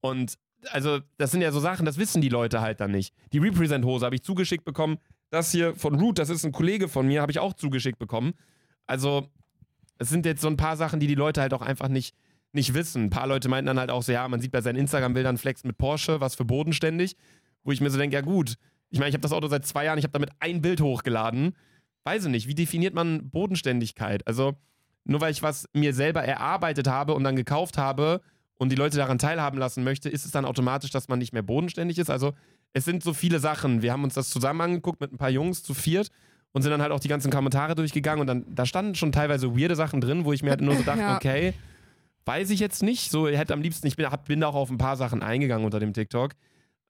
[0.00, 0.34] Und
[0.70, 3.14] also, das sind ja so Sachen, das wissen die Leute halt dann nicht.
[3.32, 4.98] Die Represent-Hose habe ich zugeschickt bekommen.
[5.30, 8.34] Das hier von Root, das ist ein Kollege von mir, habe ich auch zugeschickt bekommen.
[8.86, 9.28] Also,
[9.98, 12.14] es sind jetzt so ein paar Sachen, die die Leute halt auch einfach nicht,
[12.52, 13.04] nicht wissen.
[13.04, 15.64] Ein paar Leute meinten dann halt auch so, ja, man sieht bei seinen Instagram-Bildern Flex
[15.64, 17.16] mit Porsche, was für bodenständig.
[17.64, 18.54] Wo ich mir so denke, ja gut,
[18.90, 21.54] ich meine, ich habe das Auto seit zwei Jahren, ich habe damit ein Bild hochgeladen.
[22.04, 24.26] Weiß ich nicht, wie definiert man Bodenständigkeit?
[24.26, 24.54] Also,
[25.04, 28.20] nur weil ich was mir selber erarbeitet habe und dann gekauft habe
[28.56, 31.42] und die Leute daran teilhaben lassen möchte, ist es dann automatisch, dass man nicht mehr
[31.42, 32.10] bodenständig ist?
[32.10, 32.32] Also,
[32.72, 33.82] es sind so viele Sachen.
[33.82, 36.08] Wir haben uns das zusammen angeguckt mit ein paar Jungs zu viert
[36.52, 39.56] und sind dann halt auch die ganzen Kommentare durchgegangen und dann, da standen schon teilweise
[39.56, 41.16] weirde Sachen drin, wo ich mir halt nur so dachte, Ja.
[41.16, 41.54] okay,
[42.24, 43.10] weiß ich jetzt nicht.
[43.10, 45.22] So, ich hätte am liebsten, ich bin, hab, bin da auch auf ein paar Sachen
[45.22, 46.32] eingegangen unter dem TikTok.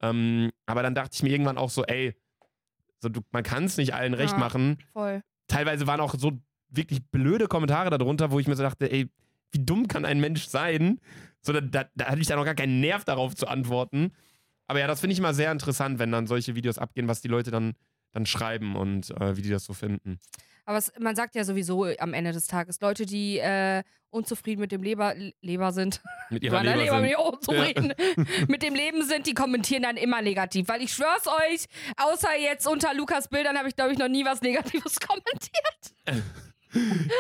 [0.00, 2.14] Ähm, aber dann dachte ich mir irgendwann auch so, ey,
[2.98, 4.38] so, du, man kann es nicht allen recht Ja.
[4.38, 4.78] machen.
[4.92, 5.22] Voll.
[5.48, 6.32] Teilweise waren auch so
[6.68, 9.10] wirklich blöde Kommentare darunter, wo ich mir so dachte, ey,
[9.52, 11.00] wie dumm kann ein Mensch sein?
[11.42, 14.12] So, da, da, da hatte ich dann auch gar keinen Nerv darauf zu antworten.
[14.66, 17.28] Aber ja, das finde ich immer sehr interessant, wenn dann solche Videos abgehen, was die
[17.28, 17.74] Leute dann,
[18.12, 20.18] dann schreiben und äh, wie die das so finden.
[20.64, 24.70] Aber es, man sagt ja sowieso am Ende des Tages, Leute, die äh, unzufrieden mit
[24.72, 27.16] dem Leber, Leber sind, Mit ihrer Leber Leber bin sind.
[27.16, 27.94] auch unzufrieden,
[28.48, 30.68] mit dem Leben sind, die kommentieren dann immer negativ.
[30.68, 34.24] Weil ich schwör's euch, außer jetzt unter Lukas Bildern habe ich, glaube ich, noch nie
[34.24, 36.22] was Negatives kommentiert.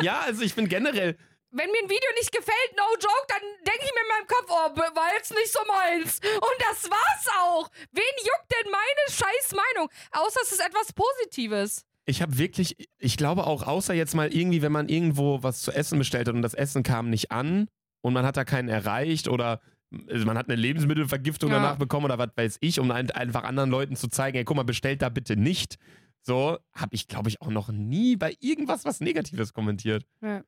[0.02, 1.16] Ja, also ich finde generell,
[1.50, 4.46] Wenn mir ein Video nicht gefällt, no joke, dann denke ich mir in meinem Kopf,
[4.48, 6.20] oh, war jetzt nicht so meins.
[6.36, 7.68] Und das war's auch.
[7.90, 9.90] Wen juckt denn meine scheiß Meinung?
[10.12, 11.84] Außer es ist etwas Positives.
[12.04, 15.72] Ich habe wirklich, ich glaube auch, außer jetzt mal irgendwie, wenn man irgendwo was zu
[15.72, 17.68] essen bestellt hat und das Essen kam nicht an
[18.00, 19.60] und man hat da keinen erreicht oder
[20.08, 21.56] also man hat eine Lebensmittelvergiftung Ja.
[21.56, 24.56] danach bekommen oder was weiß ich, um ein- einfach anderen Leuten zu zeigen, ey, guck
[24.56, 25.76] mal, bestellt da bitte nicht.
[26.22, 30.04] So habe ich, glaube ich, auch noch nie bei irgendwas was Negatives kommentiert.
[30.22, 30.42] Ja.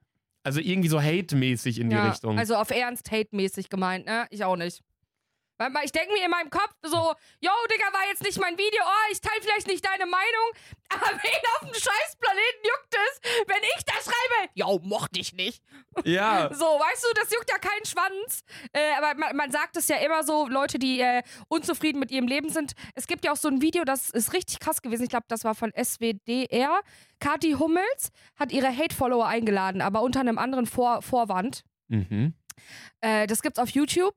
[0.44, 2.38] Also irgendwie so hate-mäßig in die Ja, Richtung.
[2.38, 4.26] Also auf Ernst Hate-mäßig gemeint, ne?
[4.30, 4.82] Ich auch nicht.
[5.84, 9.12] Ich denke mir in meinem Kopf so, yo, Digga, war jetzt nicht mein Video, oh,
[9.12, 10.50] ich teile vielleicht nicht deine Meinung,
[10.88, 15.32] aber wen auf dem scheiß Planeten juckt es, wenn ich da schreibe, yo, mochte ich
[15.32, 15.62] nicht.
[16.04, 16.50] ja.
[16.54, 18.42] So, weißt du, das juckt ja keinen Schwanz.
[18.72, 22.26] Äh, aber man, man sagt es ja immer so, Leute, die äh, unzufrieden mit ihrem
[22.26, 22.72] Leben sind.
[22.94, 25.04] Es gibt ja auch so ein Video, das ist richtig krass gewesen.
[25.04, 26.80] Ich glaube, das war von SWDR.
[27.20, 31.64] Kati Hummels hat ihre Hate-Follower eingeladen, aber unter einem anderen Vor Vorwand.
[31.88, 32.34] Mhm.
[33.00, 34.14] Äh, das gibt's auf YouTube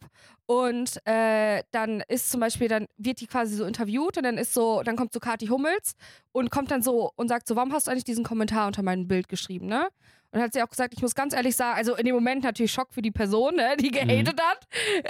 [0.48, 4.54] und äh, dann ist zum Beispiel, dann wird die quasi so interviewt und dann ist
[4.54, 5.96] so, dann kommt so Kati Hummels
[6.32, 9.08] und kommt dann so und sagt so, warum hast du eigentlich diesen Kommentar unter meinem
[9.10, 9.90] Bild geschrieben, ne?
[10.32, 12.72] Und hat sie auch gesagt, ich muss ganz ehrlich sagen, also in dem Moment natürlich
[12.72, 14.68] Schock für die Person, ne, die gehatet hat.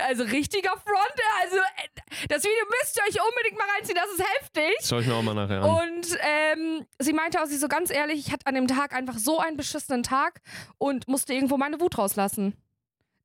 [0.07, 4.25] Also richtiger Front, also äh, das Video müsst ihr euch unbedingt mal reinziehen, das ist
[4.39, 4.75] heftig.
[4.79, 5.69] Das schaue ich mir auch mal nachher an.
[5.69, 9.17] Und ähm, sie meinte auch, sie so ganz ehrlich, ich hatte an dem Tag einfach
[9.17, 10.41] so einen beschissenen Tag
[10.77, 12.55] und musste irgendwo meine Wut rauslassen.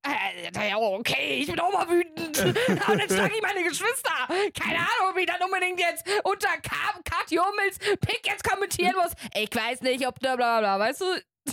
[0.04, 2.38] Äh, okay, ich bin auch mal wütend.
[2.86, 4.12] Aber dann schlage ich meine Geschwister.
[4.58, 9.12] Keine Ahnung, ob ich dann unbedingt jetzt unter Ka- Katja Hummels Pick jetzt kommentieren muss.
[9.34, 11.04] Ich weiß nicht, ob bla bla bla, weißt du?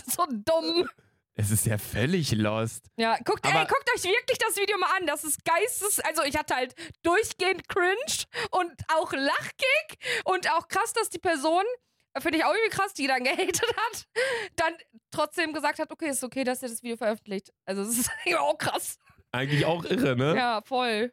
[0.06, 0.88] So dumm.
[1.34, 2.86] es ist ja völlig lost.
[2.96, 5.06] Ja, guckt, ey, guckt euch wirklich das Video mal an.
[5.06, 6.00] Das ist geistes.
[6.00, 11.64] Also, ich hatte halt durchgehend cringe und auch Lachkick und auch krass, dass die Person,
[12.18, 14.06] finde ich auch irgendwie krass, die dann gehatet hat,
[14.56, 14.74] dann
[15.10, 17.52] trotzdem gesagt hat: Okay, ist okay, dass ihr das Video veröffentlicht.
[17.64, 18.98] Also, das ist irgendwie auch krass.
[19.32, 20.36] Eigentlich auch irre, ne?
[20.36, 21.12] Ja, voll.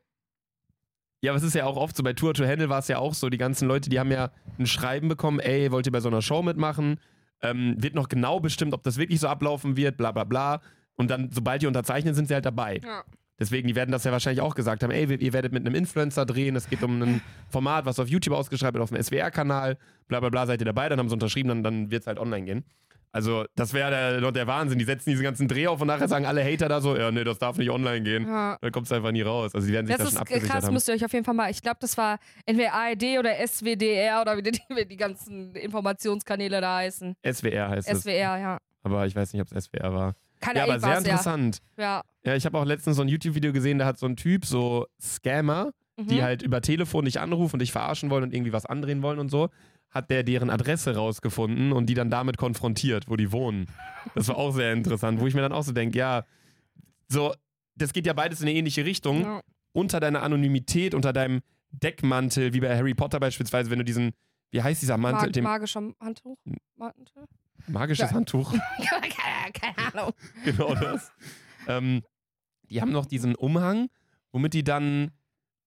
[1.22, 3.00] Ja, aber es ist ja auch oft so, bei Tour to Handle war es ja
[3.00, 6.00] auch so, die ganzen Leute, die haben ja ein Schreiben bekommen, ey, wollt ihr bei
[6.00, 7.00] so einer Show mitmachen?
[7.42, 10.62] Ähm, wird noch genau bestimmt, ob das wirklich so ablaufen wird, bla bla bla.
[10.96, 12.80] Und dann, sobald die unterzeichnen, sind sie halt dabei.
[12.84, 13.04] Ja.
[13.40, 16.26] Deswegen, die werden das ja wahrscheinlich auch gesagt haben, ey, ihr werdet mit einem Influencer
[16.26, 20.20] drehen, es geht um ein Format, was auf YouTube ausgeschrieben wird, auf dem SWR-Kanal, bla
[20.20, 22.46] bla bla, seid ihr dabei, dann haben sie unterschrieben, dann, dann wird es halt online
[22.46, 22.64] gehen.
[23.12, 24.78] Also, das wäre der, der Wahnsinn.
[24.78, 27.24] Die setzen diesen ganzen Dreh auf und nachher sagen alle Hater da so, ja, nee,
[27.24, 28.28] das darf nicht online gehen.
[28.28, 28.58] Ja.
[28.62, 29.56] Dann kommt es einfach nie raus.
[29.56, 30.74] Also, die werden sich Das das, schon ist abgesichert krass, haben.
[30.74, 31.50] müsst ihr euch auf jeden Fall mal.
[31.50, 36.60] Ich glaube, das war entweder ARD oder SWDR oder wie die, wie die ganzen Informationskanäle
[36.62, 37.16] da heißen.
[37.26, 38.02] SWR heißt es.
[38.02, 38.58] SWR, ja.
[38.84, 40.16] Aber ich weiß nicht, ob es SWR war.
[40.40, 41.60] Kann Ja, aber sehr interessant.
[41.78, 42.02] Ja.
[42.24, 44.86] Ja, ich habe auch letztens so ein YouTube-Video gesehen, da hat so ein Typ, so
[45.02, 46.08] Scammer, Mhm.
[46.08, 49.18] die halt über Telefon dich anrufen und dich verarschen wollen und irgendwie was andrehen wollen
[49.18, 49.50] und so,
[49.90, 53.66] hat der deren Adresse rausgefunden und die dann damit konfrontiert, wo die wohnen.
[54.14, 56.24] Das war auch sehr interessant, wo ich mir dann auch so denke, ja,
[57.08, 57.34] so,
[57.76, 59.22] das geht ja beides in eine ähnliche Richtung.
[59.22, 59.42] Ja.
[59.74, 64.12] Unter deiner Anonymität, unter deinem Deckmantel, wie bei Harry Potter beispielsweise, wenn du diesen,
[64.52, 66.38] wie heißt dieser Mantel, Mag magischer Handtuch?
[66.76, 67.26] Mantel?
[67.68, 68.16] Magisches Ja.
[68.16, 68.52] Handtuch.
[68.78, 70.14] keine, keine Ahnung.
[70.44, 71.12] genau das.
[71.68, 72.02] ähm,
[72.70, 73.88] die haben noch diesen Umhang,
[74.32, 75.12] womit die dann.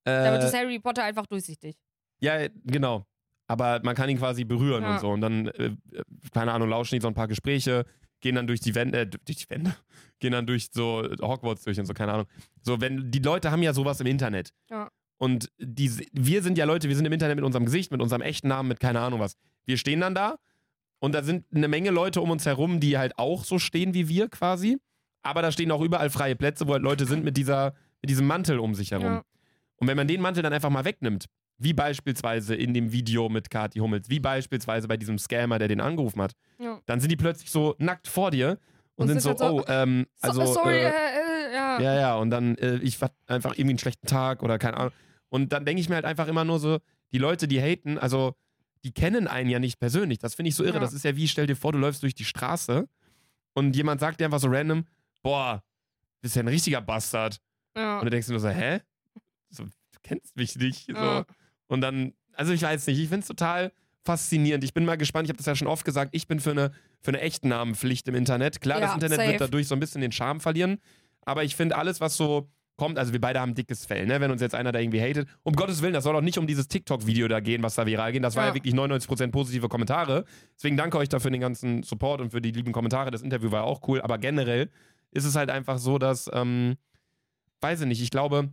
[0.05, 1.77] Damit Äh, ist Harry Potter einfach durchsichtig.
[2.21, 3.07] ja, genau.
[3.47, 4.93] Aber man kann ihn quasi berühren Ja.
[4.95, 5.11] und so.
[5.11, 5.75] Und dann, äh, äh,
[6.33, 7.85] keine Ahnung, lauschen die so ein paar Gespräche,
[8.21, 9.75] gehen dann durch die Wände, äh, durch die Wände,
[10.21, 12.27] gehen dann durch so Hogwarts durch und so, keine Ahnung.
[12.63, 14.53] So, wenn, die Leute haben ja sowas im Internet.
[14.71, 14.89] Ja.
[15.19, 18.23] Und die, wir sind ja Leute, wir sind im Internet mit unserem Gesicht, mit unserem
[18.23, 19.37] echten Namen, mit keine Ahnung was.
[19.67, 20.37] Wir stehen dann da
[21.01, 24.09] und da sind eine Menge Leute um uns herum, die halt auch so stehen wie
[24.09, 24.79] wir quasi.
[25.23, 28.27] Aber da stehen auch überall freie Plätze, wo halt Leute sind mit, dieser, mit diesem
[28.27, 29.05] Mantel um sich herum.
[29.07, 29.23] Ja.
[29.77, 31.27] Und wenn man den Mantel dann einfach mal wegnimmt,
[31.59, 35.81] wie beispielsweise in dem Video mit Kati Hummels, wie beispielsweise bei diesem Scammer, der den
[35.83, 36.81] angerufen hat, Ja.
[36.87, 38.59] dann sind die plötzlich so nackt vor dir
[38.97, 41.55] und, Und sind, sind so, halt so, oh, ähm, So, also, sorry, äh, äh, äh,
[41.55, 41.81] ja.
[41.81, 44.93] ja, ja, und dann, äh, ich hatte einfach irgendwie einen schlechten Tag oder keine Ahnung.
[45.29, 46.79] Und dann denke ich mir halt einfach immer nur so,
[47.13, 48.35] die Leute, die haten, also,
[48.85, 50.19] die kennen einen ja nicht persönlich.
[50.19, 50.75] Das finde ich so irre.
[50.75, 50.81] Ja.
[50.81, 52.89] Das ist ja wie, stell dir vor, du läufst durch die Straße
[53.55, 54.85] und jemand sagt dir einfach so random,
[55.23, 55.63] boah,
[56.23, 57.41] bist ja ein richtiger Bastard.
[57.77, 57.99] Ja.
[57.99, 58.81] Und du denkst dir nur so, hä?
[59.51, 60.87] So, du kennst mich nicht.
[60.87, 60.95] So.
[60.95, 61.25] Ja.
[61.67, 63.73] Und dann, also ich weiß nicht, ich finde es total
[64.05, 64.65] faszinierend.
[64.65, 66.73] Ich bin mal gespannt, ich habe das ja schon oft gesagt, ich bin für eine,
[67.01, 68.61] für eine Echtnamenpflicht im Internet.
[68.61, 69.31] Klar, das Internet safe.
[69.31, 70.79] wird dadurch so ein bisschen den Charme verlieren,
[71.23, 74.21] aber ich finde alles, was so kommt, also wir beide haben dickes Fell, ne?
[74.21, 76.47] wenn uns jetzt einer da irgendwie hatet, um Gottes Willen, das soll doch nicht um
[76.47, 78.55] dieses TikTok-Video da gehen, was da viral geht, das war ja Ja.
[78.55, 80.25] wirklich 99% positive Kommentare,
[80.57, 83.65] deswegen danke euch dafür den ganzen Support und für die lieben Kommentare, das Interview war
[83.65, 84.71] auch cool, aber generell
[85.13, 86.77] ist es halt einfach so, dass, ähm,
[87.61, 88.51] weiß ich nicht, ich glaube,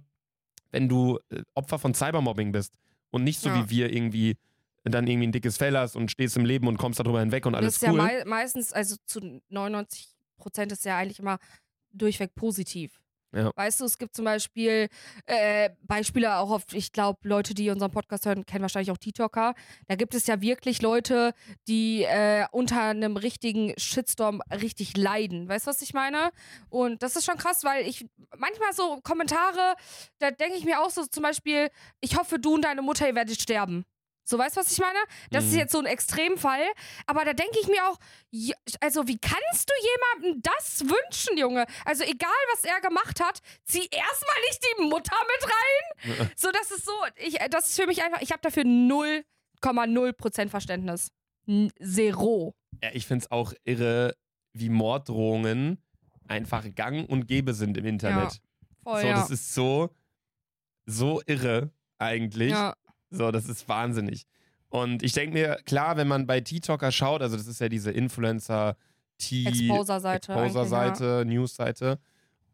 [0.71, 2.77] wenn du äh, Opfer von Cybermobbing bist
[3.11, 3.63] und nicht so Ja.
[3.63, 4.37] wie wir irgendwie
[4.83, 7.53] dann irgendwie ein dickes Fell hast und stehst im Leben und kommst darüber hinweg und
[7.53, 7.97] das alles ist ja cool.
[7.97, 11.39] mei meistens, also zu 99 Prozent ist ja eigentlich immer
[11.91, 13.01] durchweg positiv.
[13.33, 13.51] Ja.
[13.55, 14.87] Weißt du, es gibt zum Beispiel
[15.25, 19.53] äh, Beispiele auch auf, ich glaube, Leute, die unseren Podcast hören, kennen wahrscheinlich auch TikToker.
[19.87, 21.33] Da gibt es ja wirklich Leute,
[21.67, 25.49] die äh, unter einem richtigen Shitstorm richtig leiden.
[25.49, 26.31] Weißt du, was ich meine?
[26.69, 28.05] Und das ist schon krass, weil ich
[28.37, 29.75] manchmal so Kommentare,
[30.19, 33.15] da denke ich mir auch so zum Beispiel, ich hoffe, du und deine Mutter, ihr
[33.15, 33.85] werdet sterben.
[34.29, 34.99] So, weißt du, was ich meine?
[35.31, 35.59] Das ist Mhm.
[35.59, 36.59] jetzt so ein Extremfall.
[37.05, 37.97] Aber da denke ich mir auch,
[38.29, 39.73] ja, also wie kannst du
[40.19, 41.65] jemandem das wünschen, Junge?
[41.85, 45.49] Also egal, was er gemacht hat, zieh erstmal nicht die Mutter mit
[46.19, 46.31] rein.
[46.35, 51.09] so, das ist so, ich, das ist für mich einfach, ich habe dafür 0,0% Verständnis.
[51.47, 52.53] N Zero.
[52.83, 54.13] Ja, ich finde es auch irre,
[54.51, 55.81] wie Morddrohungen
[56.27, 58.41] einfach gang und gäbe sind im Internet.
[58.83, 59.13] Voll, so, ja.
[59.13, 59.95] das ist so,
[60.85, 62.51] so irre eigentlich.
[62.51, 62.75] ja.
[63.09, 64.25] So, das ist wahnsinnig.
[64.69, 67.91] Und ich denke mir, klar, wenn man bei TikToker schaut, also das ist ja diese
[67.91, 68.75] Influencer
[69.17, 70.33] T Exposer-Seite.
[70.33, 71.99] Exposer-Seite, News-Seite.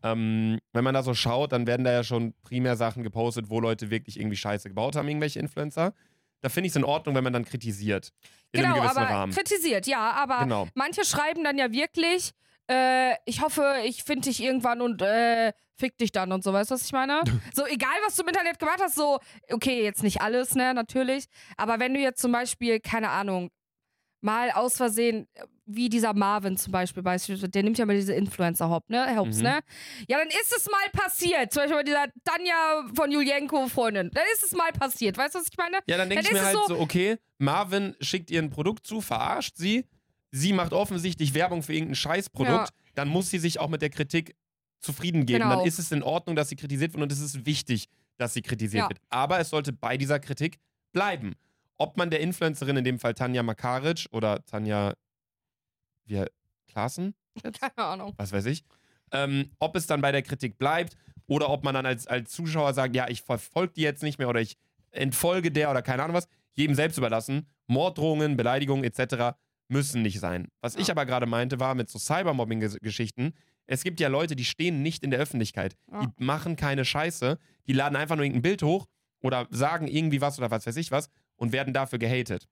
[0.04, 3.60] Ähm, wenn man da so schaut, dann werden da ja schon primär Sachen gepostet, wo
[3.60, 5.94] Leute wirklich irgendwie Scheiße gebaut haben, irgendwelche Influencer.
[6.42, 8.12] Da finde ich es in Ordnung, wenn man dann kritisiert.
[8.52, 9.34] In Genau, einem gewissen aber Rahmen.
[9.34, 10.68] kritisiert, ja, aber Genau.
[10.76, 12.32] manche schreiben dann ja wirklich,
[12.70, 16.72] äh, ich hoffe, ich finde dich irgendwann und äh, fick dich dann und so, weißt
[16.72, 17.22] du, was ich meine?
[17.54, 19.20] so, egal, was du im Internet gemacht hast, so,
[19.52, 21.26] okay, jetzt nicht alles, ne, natürlich,
[21.58, 23.50] aber wenn du jetzt zum Beispiel, keine Ahnung,
[24.22, 25.28] mal aus Versehen,
[25.66, 29.44] wie dieser Marvin zum Beispiel, der nimmt ja mal diese Influencer-Hop, ne, Hops, Mhm.
[29.44, 29.60] ne?
[30.08, 34.24] Ja, dann ist es mal passiert, zum Beispiel bei dieser Tanja von Julienko Freundin, dann
[34.34, 35.80] ist es mal passiert, weißt du, was ich meine?
[35.88, 38.50] Ja, dann denke ich mir ist halt es so, so- okay, Marvin schickt ihr ein
[38.50, 39.86] Produkt zu, verarscht sie,
[40.36, 44.36] sie macht offensichtlich Werbung für irgendein Scheißprodukt, dann muss sie sich auch mit der Kritik
[44.80, 45.44] zufrieden geben.
[45.44, 45.58] Genau.
[45.58, 48.42] Dann ist es in Ordnung, dass sie kritisiert wird und es ist wichtig, dass sie
[48.42, 48.90] kritisiert Ja.
[48.90, 49.00] wird.
[49.10, 50.58] Aber es sollte bei dieser Kritik
[50.92, 51.36] bleiben.
[51.78, 54.94] Ob man der Influencerin, in dem Fall Tanja Makaric oder Tanja
[56.06, 56.26] wie,
[56.68, 57.14] Klaassen,
[57.60, 58.14] Keine Ahnung.
[58.18, 58.64] was weiß ich,
[59.12, 60.96] ähm, ob es dann bei der Kritik bleibt
[61.28, 64.30] oder ob man dann als, als Zuschauer sagt, ja, ich verfolge die jetzt nicht mehr
[64.30, 64.58] oder ich
[64.92, 67.48] entfolge der oder keine Ahnung was, jedem selbst überlassen.
[67.68, 69.36] Morddrohungen, Beleidigungen etc.
[69.68, 70.48] müssen nicht sein.
[70.62, 70.94] Was ich Ja.
[70.94, 73.34] aber gerade meinte, war mit so Cybermobbing-Geschichten,
[73.66, 75.78] Es gibt ja Leute, die stehen nicht in der Öffentlichkeit.
[75.90, 76.02] Ja.
[76.06, 77.38] Die machen keine Scheiße.
[77.66, 78.88] Die laden einfach nur irgendein Bild hoch
[79.22, 82.50] oder sagen irgendwie was oder was weiß ich was und werden dafür gehatet.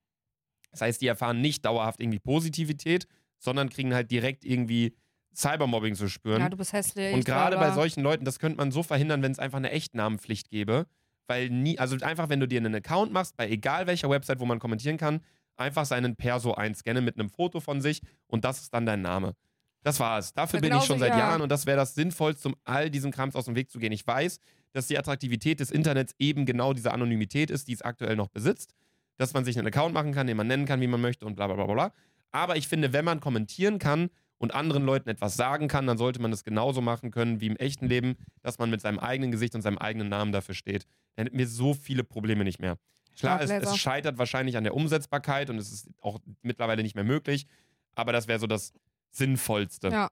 [0.71, 3.07] Das heißt, die erfahren nicht dauerhaft irgendwie Positivität,
[3.39, 4.95] sondern kriegen halt direkt irgendwie
[5.35, 6.39] Cybermobbing zu spüren.
[6.41, 7.13] Ja, du bist hässlich.
[7.13, 10.49] Und gerade bei solchen Leuten, das könnte man so verhindern, wenn es einfach eine Echtnamenpflicht
[10.49, 10.85] gäbe.
[11.27, 14.45] Weil nie, also einfach, wenn du dir einen Account machst, bei egal welcher Website, wo
[14.45, 15.19] man kommentieren kann,
[15.61, 19.35] einfach seinen Perso einscannen mit einem Foto von sich und das ist dann dein Name.
[19.83, 20.33] Das war's.
[20.33, 21.19] Dafür Ja, bin ich schon seit ja.
[21.19, 23.91] Jahren und das wäre das Sinnvollste, um all diesem Krams aus dem Weg zu gehen.
[23.91, 24.39] Ich weiß,
[24.73, 28.73] dass die Attraktivität des Internets eben genau diese Anonymität ist, die es aktuell noch besitzt.
[29.17, 31.35] Dass man sich einen Account machen kann, den man nennen kann, wie man möchte und
[31.35, 31.93] bla bla bla bla, bla.
[32.31, 36.21] Aber ich finde, wenn man kommentieren kann und anderen Leuten etwas sagen kann, dann sollte
[36.21, 39.53] man das genauso machen können wie im echten Leben, dass man mit seinem eigenen Gesicht
[39.53, 40.85] und seinem eigenen Namen dafür steht.
[41.15, 42.77] Dann hätten wir so viele Probleme nicht mehr.
[43.17, 47.03] Klar, es, es scheitert wahrscheinlich an der Umsetzbarkeit und es ist auch mittlerweile nicht mehr
[47.03, 47.47] möglich,
[47.95, 48.73] aber das wäre so das
[49.11, 49.89] Sinnvollste.
[49.89, 50.09] Ja.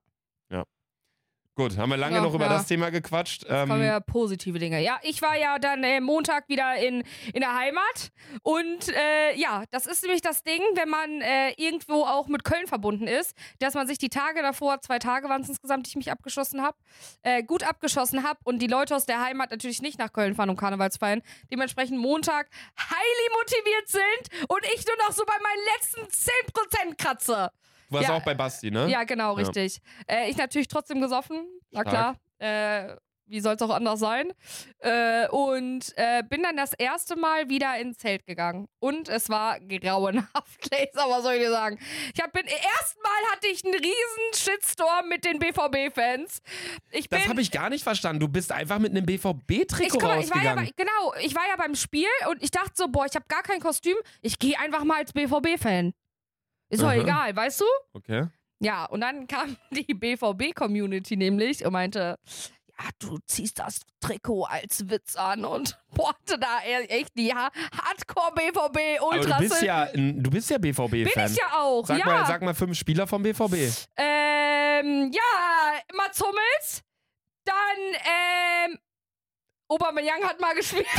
[1.59, 2.53] Gut, haben wir lange Ja, noch über ja.
[2.53, 3.45] das Thema gequatscht.
[3.45, 4.81] Kommen Ähm, wir positive Dinge.
[4.81, 8.13] Ja, ich war ja dann äh, Montag wieder in, in der Heimat.
[8.43, 12.65] Und äh, ja, das ist nämlich das Ding, wenn man äh, irgendwo auch mit Köln
[12.65, 15.95] verbunden ist, dass man sich die Tage davor, zwei Tage waren es insgesamt, die ich
[15.97, 16.77] mich abgeschossen habe,
[17.23, 20.49] äh, gut abgeschossen habe und die Leute aus der Heimat natürlich nicht nach Köln fahren,
[20.49, 21.21] um Karnevals zu feiern.
[21.51, 22.47] Dementsprechend Montag
[22.79, 27.51] highly motiviert sind und ich nur noch so bei meinen letzten 10% kratze.
[27.89, 28.87] Du warst ja, auch bei Basti, ne?
[28.89, 29.43] Ja, genau, Ja.
[29.45, 29.79] richtig.
[30.07, 32.15] Äh, ich natürlich trotzdem gesoffen, na klar.
[32.39, 32.95] Äh,
[33.29, 34.33] wie soll es auch anders sein?
[34.79, 38.67] Äh, und äh, bin dann das erste Mal wieder ins Zelt gegangen.
[38.79, 41.77] Und es war grauenhaft, Laser, was soll ich dir sagen?
[42.13, 46.41] Ich hab, bin, erstmal hatte ich einen riesen Shitstorm mit den BVB-Fans.
[47.09, 48.19] Das habe ich gar nicht verstanden.
[48.19, 50.71] Du bist einfach mit einem BVB-Trikot mal, ich war ja rausgegangen.
[50.75, 53.59] genau, ich war ja beim Spiel und ich dachte so, boah, ich habe gar kein
[53.59, 53.95] Kostüm.
[54.21, 55.93] Ich gehe einfach mal als BVB-Fan.
[56.69, 57.65] Ist doch egal, weißt du?
[57.93, 58.27] okay.
[58.61, 62.17] Ja, und dann kam die BVB-Community nämlich und meinte,
[62.77, 67.51] ja, du ziehst das Trikot als Witz an und bohrte da e- echt die Ha-
[67.77, 69.39] Hardcore-BVB Aber du Ultras.
[69.39, 71.31] bist ja, du bist ja Bin BVB-Fan.
[71.31, 72.05] ich ja auch, Sag, ja.
[72.05, 73.53] mal, sag mal fünf Spieler vom BVB.
[73.97, 76.81] Ähm, ja, Mats Hummels,
[77.45, 77.55] dann,
[78.71, 78.77] ähm,
[79.69, 80.85] Aubameyang hat mal gespielt.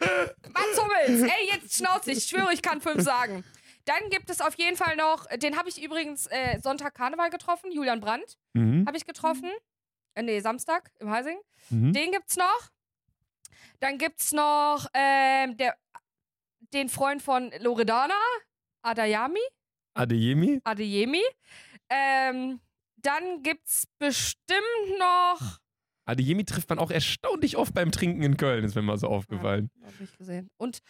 [0.00, 3.44] Mats Hummels, ey, jetzt schnauze ich, ich schwöre, ich kann fünf sagen.
[3.86, 7.70] Dann gibt es auf jeden Fall noch, den habe ich übrigens äh, Sonntag Karneval getroffen,
[7.72, 8.86] Julian Brandt Mhm.
[8.86, 9.50] habe ich getroffen.
[10.14, 11.38] Äh, nee, Samstag im Heising.
[11.70, 11.92] Mhm.
[11.92, 12.70] Den gibt's noch.
[13.80, 15.76] Dann gibt's noch ähm, der,
[16.72, 18.14] den Freund von Loredana,
[18.82, 19.40] Adayami,
[19.94, 20.60] Adeyemi?
[20.64, 21.22] Adeyemi.
[21.90, 22.60] Ähm,
[22.96, 25.58] dann gibt's bestimmt noch.
[26.06, 29.70] Adeyemi trifft man auch erstaunlich oft beim Trinken in Köln, ist mir mal so aufgefallen.
[29.80, 30.48] Ja, hab ich gesehen.
[30.56, 30.80] Und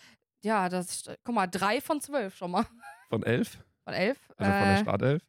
[0.44, 2.66] ja, das, guck mal, drei von zwölf schon mal.
[3.08, 3.58] Von elf?
[3.84, 4.18] Von elf.
[4.36, 5.22] Also von der Äh, Startelf?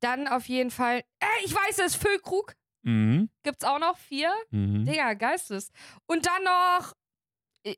[0.00, 0.98] dann auf jeden Fall.
[1.20, 3.28] Äh, ich weiß es, Füllkrug Mhm.
[3.42, 3.98] gibt's auch noch.
[3.98, 4.32] Vier.
[4.50, 4.84] Mhm.
[4.84, 5.70] Digga, Geistes.
[6.06, 6.92] Und dann noch.
[7.64, 7.74] äh,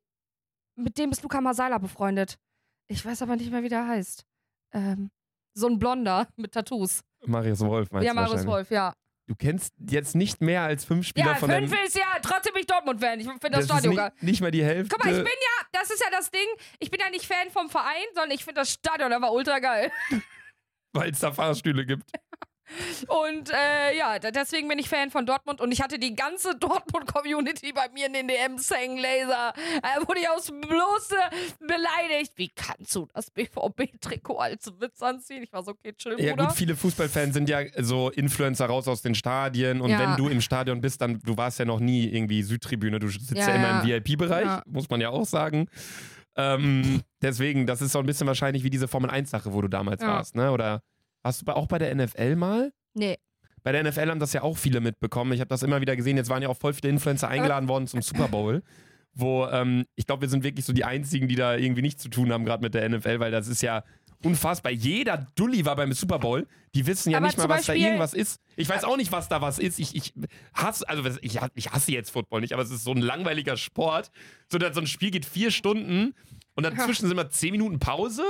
[0.76, 2.38] Mit dem ist Luca Masala befreundet.
[2.86, 4.24] Ich weiß aber nicht mehr, wie der heißt.
[4.72, 5.10] Ähm,
[5.54, 7.00] so ein Blonder mit Tattoos.
[7.26, 8.52] Marius Wolf meinst ja, du Marius wahrscheinlich.
[8.54, 8.92] Wolf, ja.
[9.30, 11.84] Du kennst jetzt nicht mehr als fünf Spieler Ja, von fünf der...
[11.84, 13.20] ist ja trotzdem nicht Dortmund-Fan.
[13.20, 14.10] Ich finde das, ist Stadion geil.
[14.16, 14.92] nicht, nicht mal die Hälfte.
[14.92, 16.48] Guck mal, ich bin ja, das ist ja das Ding,
[16.80, 19.92] ich bin ja nicht Fan vom Verein, sondern ich finde das Stadion aber ultra geil.
[20.92, 22.10] Weil es da Fahrstühle gibt.
[23.08, 27.72] Und äh, ja, deswegen bin ich Fan von Dortmund und ich hatte die ganze Dortmund-Community
[27.72, 29.52] bei mir in den DMs hängen, Laser.
[29.82, 31.16] Da wurde ich aus Bloße
[31.60, 32.32] beleidigt.
[32.36, 35.42] Wie kannst du das BVB-Trikot als Witz anziehen?
[35.42, 36.46] Ich war so, okay, chill, Ja Bruder.
[36.48, 39.98] gut, viele Fußballfans sind ja so Influencer raus aus den Stadien und Ja.
[39.98, 43.32] wenn du im Stadion bist, dann, du warst ja noch nie irgendwie Südtribüne, du sitzt
[43.32, 43.96] ja, Ja, immer ja.
[43.96, 45.68] im VIP-Bereich, muss man ja auch sagen.
[46.36, 50.36] Ähm, deswegen, das ist so ein bisschen wahrscheinlich wie diese Formel-1-Sache, wo du damals warst,
[50.36, 50.52] ne?
[50.52, 50.82] Oder
[51.22, 52.72] warst du auch bei der NFL mal?
[52.94, 53.16] nee.
[53.62, 55.32] Bei der NFL haben das ja auch viele mitbekommen.
[55.32, 56.16] Ich habe das immer wieder gesehen.
[56.16, 58.62] Jetzt waren ja auch voll viele Influencer eingeladen worden zum Super Bowl.
[59.12, 62.08] Wo ähm, ich glaube, wir sind wirklich so die Einzigen, die da irgendwie nichts zu
[62.08, 63.84] tun haben, gerade mit der NFL, weil das ist ja
[64.24, 64.72] unfassbar.
[64.72, 66.46] Jeder Dulli war beim Super Bowl.
[66.74, 68.40] Die wissen ja Aber nicht mal, was da Beispiel- irgendwas ist.
[68.56, 69.78] Ich weiß auch nicht, was da was ist.
[69.78, 70.14] Ich, ich
[70.54, 74.10] hasse, also ich, ich hasse jetzt Football nicht, aber es ist so ein langweiliger Sport.
[74.50, 76.14] So, dass so ein Spiel geht vier Stunden
[76.54, 78.24] und dazwischen sind immer zehn Minuten Pause.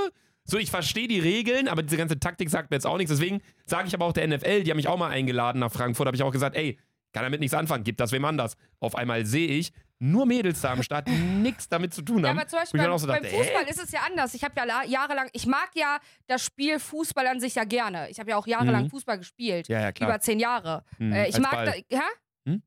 [0.51, 3.09] So, ich verstehe die Regeln, aber diese ganze Taktik sagt mir jetzt auch nichts.
[3.09, 6.07] Deswegen sage ich aber auch der NFL, die haben mich auch mal eingeladen nach Frankfurt,
[6.07, 6.77] habe ich auch gesagt, ey,
[7.13, 8.57] kann damit nichts anfangen, gib das wem anders.
[8.81, 11.11] Auf einmal sehe ich nur Mädels da am Start, die
[11.41, 12.37] nichts damit zu tun Ja, haben.
[12.39, 13.69] aber zum Beispiel beim, so beim dachte, Fußball hä?
[13.69, 14.33] ist es ja anders.
[14.33, 18.09] Ich habe ja la- jahrelang, ich mag ja das Spiel Fußball an sich ja gerne.
[18.09, 18.89] Ich habe ja auch jahrelang Mhm.
[18.89, 19.69] Fußball gespielt.
[19.69, 20.09] Ja, ja, klar.
[20.09, 20.83] Über zehn Jahre.
[20.97, 21.65] Hm, Äh, ich mag Ball.
[21.89, 22.01] da, hä?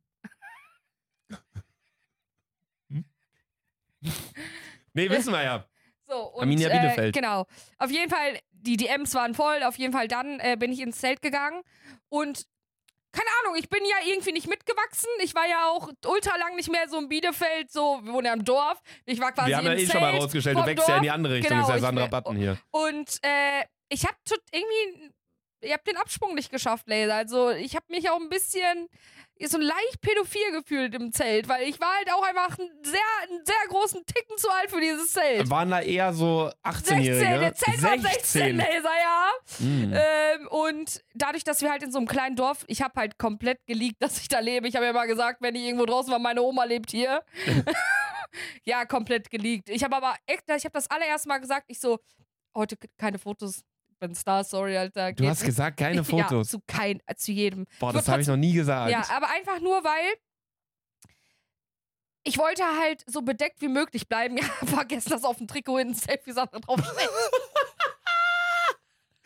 [4.94, 5.66] Nee, wissen wir ja.
[6.07, 7.14] So, und, Arminia äh, Bielefeld.
[7.14, 7.47] genau.
[7.79, 9.62] Auf jeden Fall, die DMs waren voll.
[9.62, 11.62] Auf jeden Fall dann äh, bin ich ins Zelt gegangen.
[12.09, 12.47] Und
[13.14, 15.09] keine Ahnung, ich bin ja irgendwie nicht mitgewachsen.
[15.23, 18.33] Ich war ja auch ultra lang nicht mehr so in Bielefeld, so, wir wohnen ja
[18.33, 18.83] im Dorf.
[19.07, 21.03] Ich war quasi Wir haben ja im eh schon mal rausgestellt, du wächst ja in
[21.03, 21.14] die Dorf.
[21.14, 21.57] andere Richtung.
[21.57, 22.59] Genau, ist ja Sandra Button hier.
[22.73, 24.17] Und äh, ich habe
[24.51, 25.12] irgendwie,
[25.61, 27.14] ich habe den Absprung nicht geschafft, Laser.
[27.14, 28.88] Also ich habe mich auch ein bisschen
[29.42, 33.44] so leicht pädophil gefühlt im Zelt, weil ich war halt auch einfach ein sehr, einen
[33.44, 35.51] sehr großen Ticken zu alt für dieses Zelt.
[35.51, 37.40] Waren da eher so 16, 18-Jährige?
[37.40, 39.31] der Zelt war 16, Laser, ja.
[39.59, 39.92] Hm.
[39.94, 43.59] Ähm, und dadurch, dass wir halt in so einem kleinen Dorf, ich habe halt komplett
[43.66, 44.68] geleakt, dass ich da lebe.
[44.68, 47.23] Ich habe ja mal gesagt, wenn ich irgendwo draußen war, meine Oma lebt hier.
[48.64, 49.68] ja, komplett geleakt.
[49.68, 51.99] Ich habe aber echt, ich habe das allererste Mal gesagt, ich so,
[52.55, 53.62] heute keine Fotos.
[54.07, 55.12] Bin Star, sorry, Alter.
[55.12, 56.49] Du hast gesagt, keine Fotos.
[56.49, 57.67] Ja, zu kein, äh, zu jedem.
[57.79, 58.90] Boah, das habe ich noch nie gesagt.
[58.90, 60.14] Ja, aber einfach nur, weil
[62.25, 64.37] ich wollte halt so bedeckt wie möglich bleiben.
[64.45, 67.11] Ja, vergessen, dass auf dem Trikot hinten Selfie-Sache draufsteht.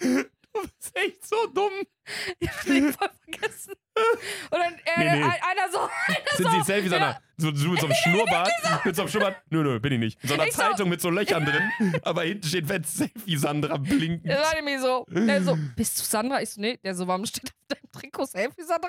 [0.62, 1.73] Du bist echt so dumm.
[2.38, 3.73] Ich hab den voll vergessen.
[4.51, 5.23] Und dann äh, Nee, nee.
[5.25, 7.21] ein- einer so, einer Sind so, sie Selfies, ja, Anna?
[7.37, 8.51] So, so mit so einem Schnurrbart?
[8.85, 9.42] mit so einem Schnurrbart?
[9.51, 10.23] Nö, nö, bin ich nicht.
[10.23, 12.01] Mit so einer Ich so- Zeitung mit so Löchern drin.
[12.03, 14.27] Aber hinten steht fett Selfie Sandra blinkend.
[14.27, 16.40] Der war nämlich so, der so, bist du Sandra?
[16.42, 18.88] Ich so, nee, der so, warum steht auf deinem Trikot Selfie, Sandra?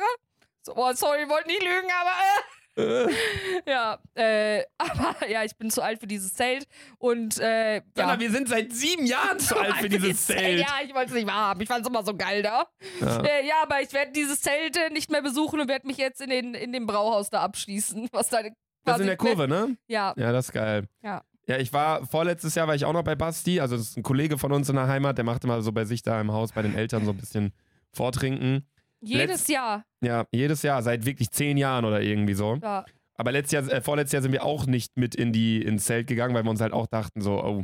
[0.62, 2.41] So, boah, sorry, ich wollte nicht lügen, aber äh,
[2.77, 6.65] ja, äh, aber ja, ich bin zu alt für dieses Zelt
[6.97, 8.19] und äh, Sandra, ja.
[8.19, 10.60] wir sind seit sieben Jahren zu alt für dieses Zelt.
[10.60, 11.62] Ja, ich wollte es nicht wahrhaben.
[11.62, 12.67] Ich fand es immer so geil da.
[13.01, 13.21] Ja.
[13.21, 16.21] Äh, ja, aber ich werde dieses Zelt äh, nicht mehr besuchen und werde mich jetzt
[16.21, 18.10] in, den, in dem Brauhaus da abschließen.
[18.12, 18.41] Was da
[18.86, 19.77] Das in der Kurve, ne?
[19.88, 20.88] Ja, Ja, das ist geil.
[21.01, 21.23] Ja.
[21.47, 24.03] Ja, ich war vorletztes Jahr war ich auch noch bei Basti, also das ist ein
[24.03, 26.51] Kollege von uns in der Heimat, der macht immer so bei sich da im Haus
[26.51, 27.53] bei den Eltern so ein bisschen
[27.91, 28.67] vortrinken.
[29.01, 29.83] Jedes Jahr.
[30.01, 32.57] Ja, jedes Jahr, seit wirklich zehn Jahren oder irgendwie so.
[32.62, 32.85] Ja.
[33.15, 36.07] Aber letztes Jahr, äh, vorletztes Jahr sind wir auch nicht mit in die, ins Zelt
[36.07, 37.63] gegangen, weil wir uns halt auch dachten, so, oh,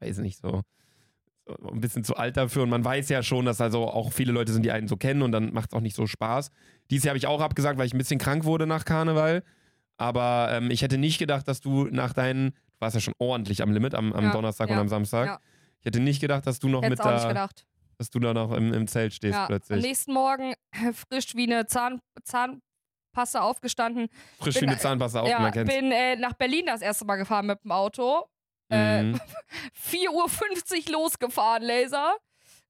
[0.00, 0.62] weiß nicht, so,
[1.46, 2.62] so ein bisschen zu alt dafür.
[2.64, 5.22] Und man weiß ja schon, dass also auch viele Leute sind, die einen so kennen
[5.22, 6.50] und dann macht es auch nicht so Spaß.
[6.90, 9.42] Dieses Jahr habe ich auch abgesagt, weil ich ein bisschen krank wurde nach Karneval.
[9.96, 13.62] Aber ähm, ich hätte nicht gedacht, dass du nach deinen, du warst ja schon ordentlich
[13.62, 15.26] am Limit am, am Ja, Donnerstag und ja, am Samstag.
[15.26, 15.40] ja.
[15.80, 17.66] Ich hätte nicht gedacht, dass du noch Hätte mit auch nicht da, gedacht.
[17.98, 19.82] Dass du da noch im, im Zelt stehst Ja, am plötzlich.
[19.82, 24.08] nächsten Morgen äh, frisch wie eine Zahn, Zahnpasta aufgestanden.
[24.38, 25.74] Frisch bin- wie eine Zahnpasta auch, ja, man kennt's.
[25.74, 28.28] bin äh, nach Berlin das erste Mal gefahren mit dem Auto.
[28.70, 29.20] Äh, Mhm.
[29.74, 32.16] 4.50 Uhr losgefahren, Laser.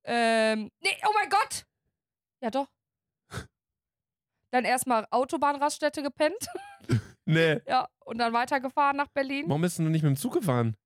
[0.04, 1.64] Ähm, nee, oh mein Gott!
[2.40, 2.68] Ja, doch.
[4.52, 6.38] Dann erstmal Autobahnraststätte gepennt.
[7.30, 7.60] Nee.
[7.66, 9.44] Ja, und dann weitergefahren nach Berlin.
[9.48, 10.78] Warum bist du nicht mit dem Zug gefahren?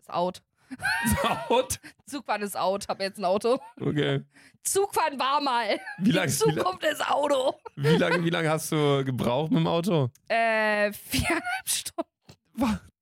[0.00, 0.42] Ist out.
[1.48, 1.78] Out?
[2.06, 2.88] Zugfahren ist out.
[2.88, 3.58] Hab jetzt ein Auto.
[3.80, 4.22] Okay.
[4.62, 5.78] Zugfahren war mal.
[5.98, 7.54] Wie lange Die wie, lang, Zukunft ist Auto.
[7.76, 10.10] wie lang, wie lang hast du gebraucht mit dem Auto?
[10.28, 12.10] Äh, viereinhalb Stunden.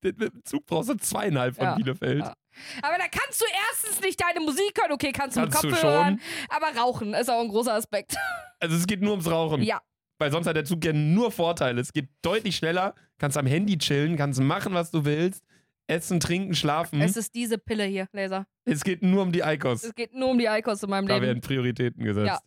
[0.01, 2.19] Mit dem Zug brauchst du zweieinhalb von Ja, Bielefeld.
[2.19, 2.33] ja.
[2.83, 4.91] Aber da kannst du erstens nicht deine Musik hören.
[4.93, 6.19] Okay, kannst du mit Kannst du Kopfhörern.
[6.19, 6.55] schon.
[6.55, 8.15] Aber rauchen ist auch ein großer Aspekt.
[8.61, 9.61] Also es geht nur ums Rauchen.
[9.61, 9.81] Ja.
[10.17, 11.81] Weil sonst hat der Zug ja nur Vorteile.
[11.81, 15.43] Es geht deutlich schneller, kannst am Handy chillen, kannst machen, was du willst.
[15.87, 16.99] Essen, trinken, schlafen.
[17.01, 18.47] Es Es, ist diese Pille hier, Laser.
[18.83, 19.83] geht nur um die Eikos.
[19.83, 21.27] Es geht nur um die Eikos in meinem Da Leben.
[21.27, 22.41] werden Prioritäten gesetzt.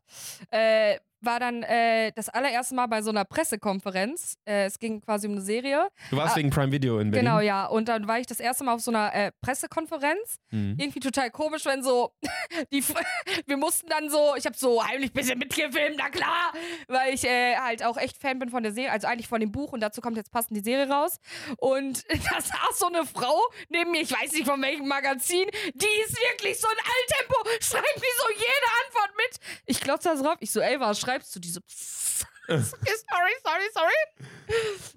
[0.51, 0.59] Ja.
[0.59, 4.37] Äh, war dann äh, das allererste Mal bei so einer Pressekonferenz.
[4.45, 5.89] Äh, es ging quasi um eine Serie.
[6.11, 7.27] Du warst Ah, wegen Prime Video in Berlin.
[7.27, 7.67] Genau, ja.
[7.67, 10.37] Und dann war ich das erste Mal auf so einer äh, Pressekonferenz.
[10.51, 10.77] Mhm.
[10.79, 12.13] Irgendwie total komisch, wenn so
[12.73, 12.85] die
[13.47, 16.53] wir mussten dann so, ich habe so heimlich ein bisschen mitgefilmt, na klar,
[16.89, 19.53] weil ich äh, halt auch echt Fan bin von der Serie, also eigentlich von dem
[19.53, 21.19] Buch und dazu kommt jetzt passend die Serie raus.
[21.59, 26.03] Und da saß so eine Frau neben mir, ich weiß nicht von welchem Magazin, die
[26.05, 29.41] ist wirklich so ein Alltempo, schreibt mir so jede Antwort mit.
[29.67, 31.41] Ich glotze da so drauf, ich so, ey, was schreibst du?
[31.41, 32.27] Die so, psst.
[32.49, 32.63] Okay,
[33.11, 34.27] sorry, sorry, sorry.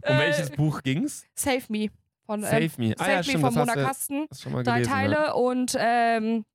[0.07, 1.25] Um Äh, welches Buch ging's?
[1.35, 1.89] Save Me.
[2.25, 2.93] Von, Save ähm, Me.
[2.97, 5.31] Ah Save ja, Me stimmt, von Mona Kasten drei gelesen, Teile Ja.
[5.33, 6.45] und ähm,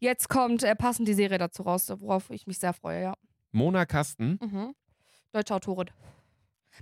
[0.00, 3.14] jetzt kommt äh, passend die Serie dazu raus, worauf ich mich sehr freue, ja.
[3.52, 4.38] Mona Kasten.
[4.42, 4.74] Mhm.
[5.32, 5.90] Deutsche Autorin.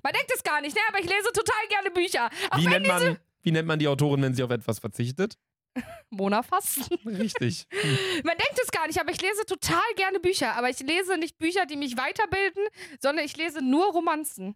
[0.03, 0.81] Man denkt es gar nicht, ne?
[0.89, 2.31] Aber ich lese total gerne Bücher.
[2.57, 5.35] Wie nennt, man, wie nennt man die Autorin, wenn sie auf etwas verzichtet?
[6.11, 6.95] Mona Fasten.
[7.09, 7.67] Richtig.
[8.25, 10.57] Man denkt es gar nicht, aber ich lese total gerne Bücher.
[10.57, 12.65] Aber ich lese nicht Bücher, die mich weiterbilden,
[13.01, 14.55] sondern ich lese nur Romanzen.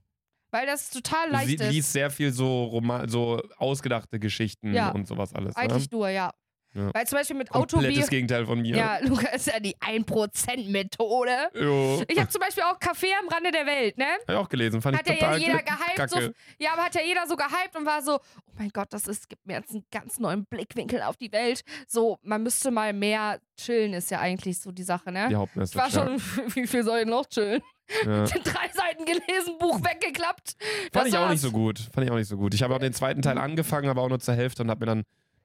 [0.51, 1.71] Weil das total leicht Sie ist.
[1.73, 4.91] liest sehr viel so, Roma so ausgedachte Geschichten Ja.
[4.91, 5.57] und sowas alles.
[5.57, 6.33] Eigentlich nur, ja.
[6.75, 6.91] Ja.
[6.93, 7.53] Weil zum Beispiel mit ne?
[7.53, 8.11] Komplettes Autobiografie.
[8.11, 8.77] Gegenteil von mir.
[8.77, 11.51] Ja, Luca ist ja die 1%-Methode.
[11.55, 12.03] Jo.
[12.09, 14.07] Ich habe zum Beispiel auch Café am Rande der Welt, ne?
[14.23, 14.83] Hab ich auch gelesen.
[14.83, 15.95] Fand Hat ich ja total jeder kacke.
[15.97, 16.11] gehypt.
[16.11, 16.19] So,
[16.59, 19.29] ja, aber hat ja jeder so gehypt und war so, oh mein Gott, das ist,
[19.29, 21.63] gibt mir jetzt einen ganz neuen Blickwinkel auf die Welt.
[21.87, 25.27] So, man müsste mal mehr chillen, ist ja eigentlich so die Sache, ne?
[25.29, 25.79] Die ich Hauptmessage.
[25.79, 26.21] war schon,
[26.55, 27.63] wie viel soll ich noch chillen?
[28.05, 28.25] Ja.
[28.25, 30.57] Drei Seiten gelesen, Buch weggeklappt.
[30.93, 31.31] Fand Das ich auch war's.
[31.33, 31.79] nicht so gut.
[31.93, 32.55] Fand ich auch nicht so gut.
[32.55, 34.87] Ich habe auch den zweiten Teil angefangen, aber auch nur zur Hälfte und habe mir
[34.87, 35.03] dann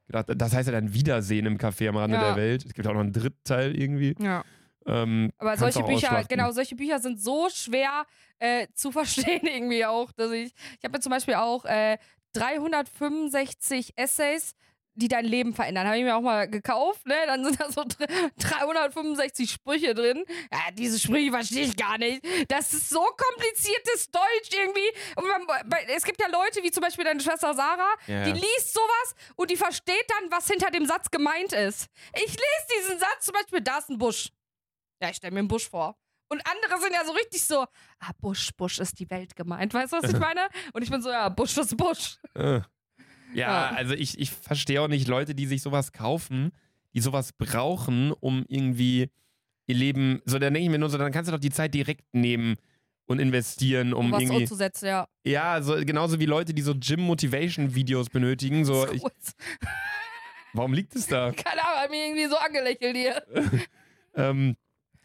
[0.09, 2.29] gedacht, das heißt ja dann Wiedersehen im Café am Rande Ja.
[2.29, 2.65] der Welt.
[2.65, 4.15] Es gibt auch noch einen dritten Teil irgendwie.
[4.19, 4.43] Ja.
[4.85, 8.05] Ähm, Aber solche Bücher, genau, solche Bücher sind so schwer
[8.39, 11.97] äh, zu verstehen irgendwie auch, dass ich, ich habe mir zum Beispiel auch äh,
[12.33, 14.53] 365 Essays,
[14.99, 17.15] die dein Leben verändern, habe ich mir auch mal gekauft, ne?
[17.25, 20.23] Dann sind da so dr- 365 Sprüche drin.
[20.51, 22.23] Ja, diese Sprüche verstehe ich gar nicht.
[22.51, 24.89] Das ist so kompliziertes Deutsch irgendwie.
[25.15, 28.23] Und man, es gibt ja Leute, wie zum Beispiel deine Schwester Sarah, Ja.
[28.25, 31.87] die liest sowas und die versteht dann, was hinter dem Satz gemeint ist.
[32.13, 34.29] Ich lese diesen Satz zum Beispiel, da ist ein Busch.
[35.01, 35.95] Ja, ich stelle mir einen Busch vor.
[36.31, 39.73] Und andere sind ja so richtig so, ah, Busch, Busch ist die Welt gemeint.
[39.73, 40.47] Weißt du, was ich meine?
[40.73, 42.17] Und ich bin so, ja, Busch ist Busch.
[43.33, 46.51] Ja, also ich, ich verstehe auch nicht Leute, die sich sowas kaufen,
[46.93, 49.09] die sowas brauchen, um irgendwie
[49.67, 50.21] ihr Leben.
[50.25, 52.55] So, dann denke ich mir nur so, dann kannst du doch die Zeit direkt nehmen
[53.05, 54.41] und investieren, um Um was irgendwie.
[54.43, 55.07] umzusetzen, ja.
[55.23, 58.65] Ja, so, genauso wie Leute, die so Gym-Motivation-Videos benötigen.
[58.65, 59.01] So, ich,
[60.53, 61.31] warum liegt es da?
[61.35, 63.23] Keine Ahnung, hat mir irgendwie so angelächelt hier.
[64.15, 64.57] Ähm,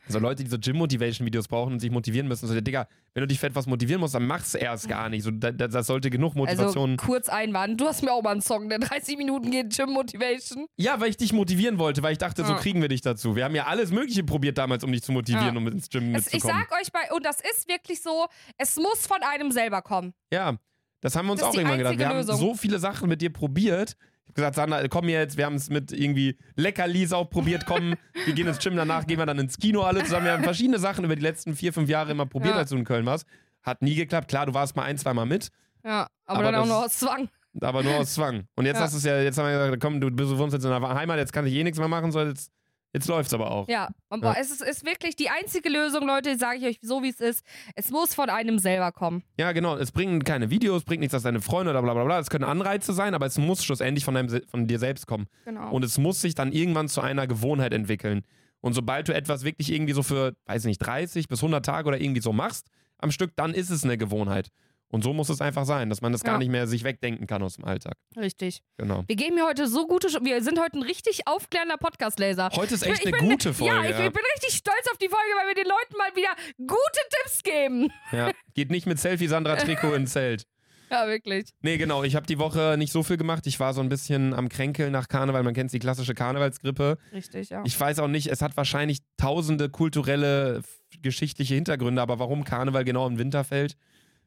[0.09, 2.47] so Leute, die so Gym-Motivation-Videos brauchen und sich motivieren müssen.
[2.47, 5.23] So, Digga, wenn du dich für etwas motivieren musst, dann mach's erst gar nicht.
[5.23, 6.93] So, da, da, das sollte genug Motivation.
[6.99, 9.91] Also kurz Einwand, du hast mir auch mal einen Song, der 30 Minuten geht, Gym
[9.91, 10.67] Motivation.
[10.77, 12.59] ja, weil ich dich motivieren wollte, weil ich dachte, so Ja.
[12.59, 13.35] kriegen wir dich dazu.
[13.37, 15.61] Wir haben ja alles Mögliche probiert damals, um dich zu motivieren, Ja.
[15.61, 16.65] um ins Gym Es, ich mitzukommen.
[16.71, 18.27] sag euch bei, und das ist wirklich so,
[18.59, 20.13] es muss von einem selber kommen.
[20.33, 20.57] Ja,
[21.01, 21.99] das haben wir uns Das auch irgendwann gedacht.
[21.99, 22.49] Wir einzige haben Lösung.
[22.51, 23.97] so viele Sachen mit dir probiert.
[24.25, 27.95] Ich hab gesagt, Sandra, komm jetzt, wir haben es mit irgendwie Leckerlis auch probiert, komm,
[28.25, 30.25] wir gehen ins Gym, danach gehen wir dann ins Kino alle zusammen.
[30.25, 32.61] Wir haben verschiedene Sachen über die letzten vier, fünf Jahre immer probiert, Ja.
[32.61, 33.27] als du in Köln warst.
[33.63, 34.29] Hat nie geklappt.
[34.29, 35.51] Klar, du warst mal ein, zweimal mit,
[35.85, 37.29] Ja, aber, Aber dann auch noch aus Zwang.
[37.61, 38.49] aber nur aus Zwang.
[38.57, 38.83] Und jetzt Ja.
[38.85, 40.71] hast du es ja, jetzt haben wir gesagt, komm, du bist du wohnst jetzt in
[40.71, 42.51] der Heimat, jetzt kann ich eh nichts mehr machen, so jetzt,
[42.95, 43.69] jetzt läuft's aber auch.
[43.69, 44.41] Ja, aber Ja.
[44.41, 47.45] es ist, ist wirklich die einzige Lösung, Leute, sage ich euch so, wie es ist.
[47.75, 49.23] Es muss von einem selber kommen.
[49.39, 49.77] Ja, genau.
[49.77, 52.19] Es bringen keine Videos, bringt nichts, dass deine Freunde oder bla bla bla.
[52.19, 55.27] Es können Anreize sein, aber es muss schlussendlich von, deinem, von dir selbst kommen.
[55.45, 55.71] Genau.
[55.71, 58.23] Und es muss sich dann irgendwann zu einer Gewohnheit entwickeln.
[58.61, 62.01] Und sobald du etwas wirklich irgendwie so für, weiß nicht, 30 bis 100 Tage oder
[62.01, 62.69] irgendwie so machst
[62.99, 64.49] am Stück, dann ist es eine Gewohnheit.
[64.95, 66.39] Und so muss es einfach sein, dass man das gar Ja.
[66.39, 67.95] nicht mehr sich wegdenken kann aus dem Alltag.
[68.17, 68.61] Richtig.
[68.79, 69.03] Genau.
[69.09, 72.51] Wir geben hier heute so gute, Sch- wir sind heute ein richtig aufklärender Podcast-Laser.
[72.55, 73.75] Heute ist Ich echt bin- eine ich bin, gute Folge.
[73.75, 76.29] Ja, ich, ich bin richtig stolz auf die Folge, weil wir den Leuten mal wieder
[76.59, 77.91] gute Tipps geben.
[78.13, 78.31] ja.
[78.55, 80.47] Geht nicht mit Selfie Sandra Trikot ins Zelt.
[80.93, 81.47] Ja, wirklich.
[81.61, 82.05] Nee, genau.
[82.05, 83.49] Ich habe die Woche nicht so viel gemacht.
[83.49, 85.43] Ich war so ein bisschen am Kränkeln nach Karneval.
[85.43, 86.99] Man kennt die klassische Karnevalsgrippe.
[87.13, 87.63] Richtig, ja.
[87.67, 90.63] Ich weiß auch nicht, es hat wahrscheinlich tausende kulturelle,
[91.03, 93.77] geschichtliche Hintergründe, aber warum Karneval genau im Winter fällt?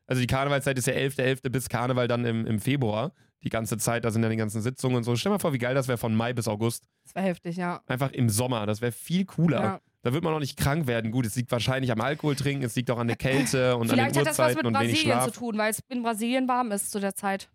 [0.08, 1.50] Also die Karnevalzeit ist ja 11.11.
[1.50, 3.14] bis Karneval dann im, im Februar.
[3.44, 5.16] Die ganze Zeit, da sind ja die ganzen Sitzungen und so.
[5.16, 6.84] Stell dir mal vor, wie geil das wäre von Mai bis August.
[7.04, 7.82] Das war heftig, ja.
[7.86, 8.66] Einfach im Sommer.
[8.66, 9.62] Das wäre viel cooler.
[9.62, 9.82] Ja.
[10.02, 11.12] Da wird man auch nicht krank werden.
[11.12, 14.00] Gut, es liegt wahrscheinlich am Alkohol trinken, es liegt auch an der Kälte und Vielleicht
[14.00, 16.02] an hat den das was Uhrzeiten mit und wenig Brasilien zu tun, weil es in
[16.02, 17.50] Brasilien warm ist zu der Zeit.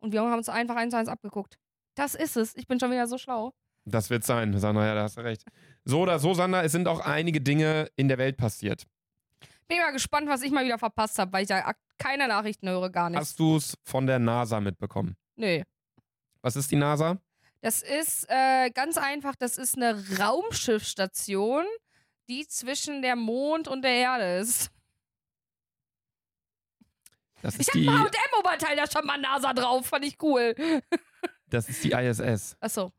[0.00, 1.58] Und wir haben uns einfach eins zu eins abgeguckt.
[1.94, 2.56] Das ist es.
[2.56, 3.52] Ich bin schon wieder so schlau.
[3.84, 5.44] Das wird sein, Sandra, ja, da hast du recht.
[5.84, 8.86] So oder so, Sandra, es sind auch einige Dinge in der Welt passiert.
[9.68, 12.68] Bin mal gespannt, was ich mal wieder verpasst habe, weil ich ja ak- keine Nachrichten
[12.68, 13.30] höre, gar nichts.
[13.30, 15.16] Hast du es von der NASA mitbekommen?
[15.36, 15.62] Nö.
[16.42, 17.18] Was ist die NASA?
[17.62, 21.64] Das ist äh, ganz einfach, das ist eine Raumschiffstation,
[22.28, 24.70] die zwischen der Mond und der Erde ist.
[27.42, 30.54] Das Ich ist hab die, ein H&M-Oberteil, da stand mal NASA drauf, fand ich cool.
[31.50, 32.92] das ist die ISS, Achso,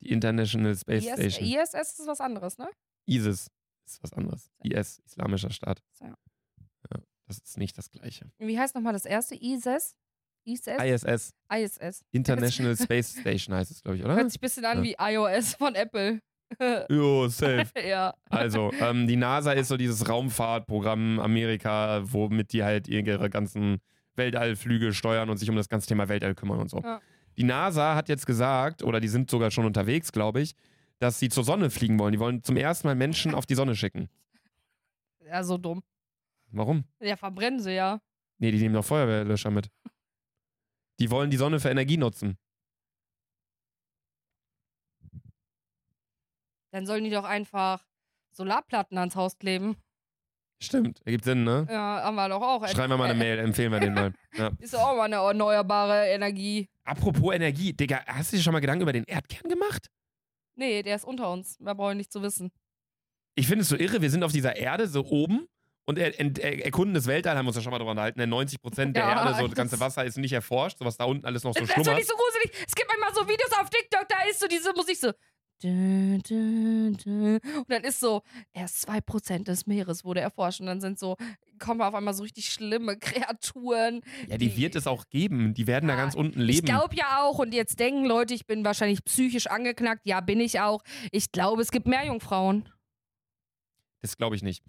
[0.00, 1.48] die International Space IS, Station.
[1.48, 2.68] ISS ist was anderes, ne?
[3.06, 3.48] ISIS
[3.86, 4.50] ist was anderes.
[4.62, 5.82] IS, Islamischer Staat.
[6.00, 6.08] Ja.
[6.92, 8.30] Ja, das ist nicht das gleiche.
[8.38, 9.34] Wie heißt nochmal das erste?
[9.34, 9.94] ISS?
[10.44, 10.66] ISS?
[10.68, 12.04] ISS, ISS.
[12.12, 14.14] International Space Station heißt es, glaube ich, oder?
[14.14, 14.84] Hört sich ein bisschen an Ja.
[14.84, 16.20] wie iOS von Apple.
[16.88, 17.66] Jo, safe.
[17.88, 18.14] ja.
[18.30, 23.78] Also, ähm, die NASA ist so dieses Raumfahrtprogramm Amerika, womit die halt ihre ganzen
[24.14, 26.80] Weltallflüge steuern und sich um das ganze Thema Weltall kümmern und so.
[26.80, 27.00] Ja.
[27.36, 30.54] Die NASA hat jetzt gesagt, oder die sind sogar schon unterwegs, glaube ich,
[30.98, 32.12] dass sie zur Sonne fliegen wollen.
[32.12, 34.08] Die wollen zum ersten Mal Menschen auf die Sonne schicken.
[35.24, 35.82] Ja, so dumm.
[36.50, 36.84] Warum?
[37.00, 38.00] Ja, verbrennen sie ja.
[38.38, 39.70] Nee, die nehmen doch Feuerwehrlöscher mit.
[41.00, 42.38] Die wollen die Sonne für Energie nutzen.
[46.70, 47.86] Dann sollen die doch einfach
[48.32, 49.76] Solarplatten ans Haus kleben.
[50.62, 51.66] Stimmt, ergibt Sinn, ne?
[51.68, 52.66] Ja, haben wir doch auch.
[52.68, 54.12] Schreiben wir mal eine Mail, empfehlen wir den mal.
[54.34, 54.50] Ja.
[54.58, 56.68] Ist auch mal eine erneuerbare Energie.
[56.84, 59.90] Apropos Energie, Digga, hast du dir schon mal Gedanken über den Erdkern gemacht?
[60.56, 61.56] Nee, der ist unter uns.
[61.60, 62.50] Brauche ich nicht zu wissen.
[63.34, 65.46] Ich finde es so irre, wir sind auf dieser Erde so oben
[65.84, 68.18] und er, ent- er, erkunden das Weltall, haben wir uns ja schon mal drüber unterhalten.
[68.18, 68.26] ne?
[68.26, 71.04] 90 Prozent der Ja, Erde, so das ganze Wasser ist nicht erforscht, so was da
[71.04, 71.86] unten alles noch so das schlummert.
[71.88, 72.64] finde ich so gruselig.
[72.66, 75.12] Es gibt manchmal so Videos auf TikTok, da ist so diese Musik so.
[75.64, 80.60] Und dann ist so, erst 2% des Meeres wurde erforscht.
[80.60, 81.16] Und dann sind so,
[81.58, 84.02] kommen auf einmal so richtig schlimme Kreaturen.
[84.28, 85.54] Ja, die wird es auch geben.
[85.54, 86.66] Die werden da Ja, ganz unten Ich leben.
[86.66, 90.06] glaube ja auch, und jetzt denken Leute, ich bin wahrscheinlich psychisch angeknackt.
[90.06, 90.82] Ja, bin ich auch.
[91.10, 92.68] Ich glaube, es gibt mehr Jungfrauen.
[94.02, 94.62] Das glaube ich nicht.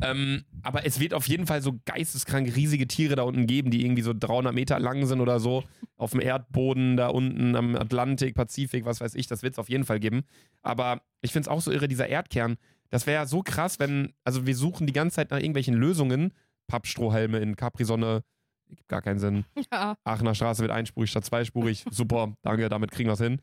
[0.00, 3.84] Ähm, aber es wird auf jeden Fall so geisteskrank riesige Tiere da unten geben, die
[3.84, 5.64] irgendwie so 300 Meter lang sind oder so.
[5.96, 9.26] Auf dem Erdboden da unten am Atlantik, Pazifik, was weiß ich.
[9.26, 10.22] Das wird es auf jeden Fall geben.
[10.62, 12.56] Aber ich finde es auch so irre, dieser Erdkern.
[12.90, 16.32] Das wäre ja so krass, wenn, also wir suchen die ganze Zeit nach irgendwelchen Lösungen.
[16.68, 18.22] Pappstrohhalme in Capri-Sonne,
[18.68, 19.44] gibt gar keinen Sinn.
[19.72, 19.96] Ja.
[20.04, 21.84] Aachener Straße wird einspurig statt zweispurig.
[21.90, 23.40] Super, danke, damit kriegen wir es hin.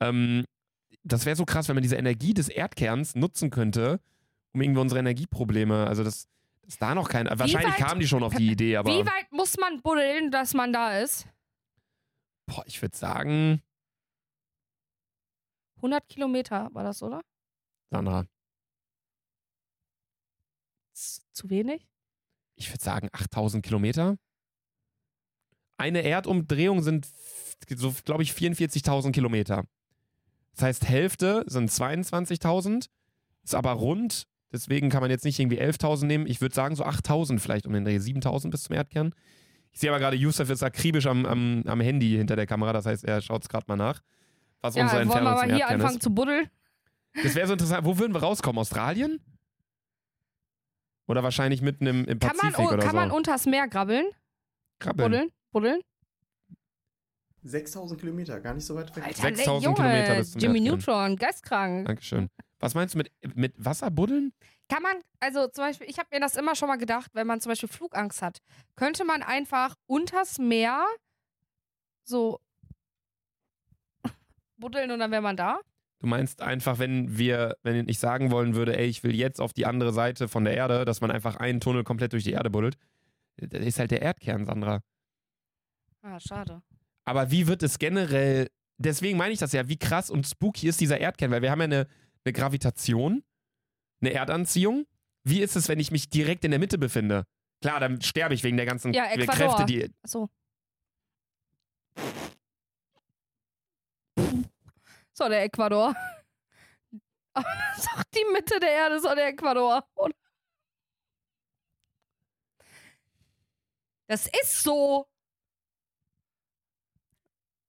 [0.00, 0.44] Ähm,
[1.02, 4.00] das wäre so krass, wenn man diese Energie des Erdkerns nutzen könnte,
[4.56, 6.28] um irgendwie unsere Energieprobleme, also das,
[6.62, 9.30] das da noch kein, wahrscheinlich weit- kamen die schon auf die Idee, aber Wie weit
[9.30, 11.28] muss man buddeln, dass man da ist?
[12.46, 13.60] boah, ich würde sagen,
[15.76, 17.20] 100 Kilometer war das, oder?
[17.90, 18.24] Sandra,
[20.94, 21.86] Zu wenig?
[22.54, 24.16] ich würde sagen 8000 Kilometer.
[25.76, 27.06] Eine Erdumdrehung sind
[27.68, 29.64] so, glaube ich, 44.000 Kilometer.
[30.54, 32.88] Das heißt, Hälfte sind 22.000,
[33.42, 34.26] ist aber rund.
[34.56, 36.26] Deswegen kann man jetzt nicht irgendwie 11.000 nehmen.
[36.26, 37.96] Ich würde sagen, so 8.000 vielleicht um den Dreh.
[37.96, 39.14] 7.000 bis zum Erdkern.
[39.72, 42.72] Ich sehe aber gerade, Yusuf ist akribisch am, am, am Handy hinter der Kamera.
[42.72, 44.00] Das heißt, er schaut es gerade mal nach,
[44.62, 46.02] was Ja, unsere wollen wir Entfernung aber hier Erdkern anfangen ist.
[46.02, 46.48] zu buddeln?
[47.22, 47.84] Das wäre so interessant.
[47.84, 48.58] Wo würden wir rauskommen?
[48.58, 49.20] Australien?
[51.06, 52.96] Oder wahrscheinlich mitten im, im Kann man, Pazifik oder kann so?
[52.96, 54.06] man unters Meer grabbeln?
[54.78, 55.10] Krabbeln.
[55.10, 55.30] Buddeln?
[55.52, 55.80] Buddeln?
[57.42, 59.04] 6000 Kilometer, gar nicht so weit weg.
[59.04, 60.74] Alter, 6000 Junge, Kilometer bis zum Jimmy Erdkern.
[60.78, 61.86] Neutron, geistkrank.
[61.86, 62.28] Dankeschön.
[62.58, 64.32] Was meinst du mit, mit Wasser buddeln?
[64.68, 67.40] Kann man, also zum Beispiel, ich habe mir das immer schon mal gedacht, wenn man
[67.40, 68.38] zum Beispiel Flugangst hat,
[68.74, 70.84] könnte man einfach unters Meer
[72.04, 72.40] so
[74.56, 75.60] buddeln und dann wäre man da?
[75.98, 79.52] Du meinst einfach, wenn wir, wenn ich sagen wollen würde, ey, ich will jetzt auf
[79.52, 82.50] die andere Seite von der Erde, dass man einfach einen Tunnel komplett durch die Erde
[82.50, 82.76] buddelt.
[83.36, 84.80] Das ist halt der Erdkern, Sandra.
[86.02, 86.62] Ah, schade.
[87.04, 88.48] Aber wie wird es generell,
[88.78, 91.60] deswegen meine ich das ja, wie krass und spooky ist dieser Erdkern, weil wir haben
[91.60, 91.86] ja eine,
[92.26, 93.24] eine Gravitation,
[94.00, 94.86] eine Erdanziehung.
[95.24, 97.24] Wie ist es, wenn ich mich direkt in der Mitte befinde?
[97.62, 99.06] Klar, dann sterbe ich wegen der ganzen Ja.
[99.06, 99.90] Kräfte, die.
[100.02, 100.28] Achso.
[105.12, 105.94] So, der Ecuador.
[107.32, 109.86] Aber das ist doch die Mitte der Erde, so der Ecuador.
[114.08, 115.06] Das ist so.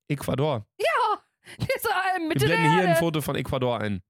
[0.09, 0.65] Ecuador.
[1.57, 2.95] Das ist Wir Mitte der blenden hier ein.
[2.97, 4.01] Foto von Ecuador ein.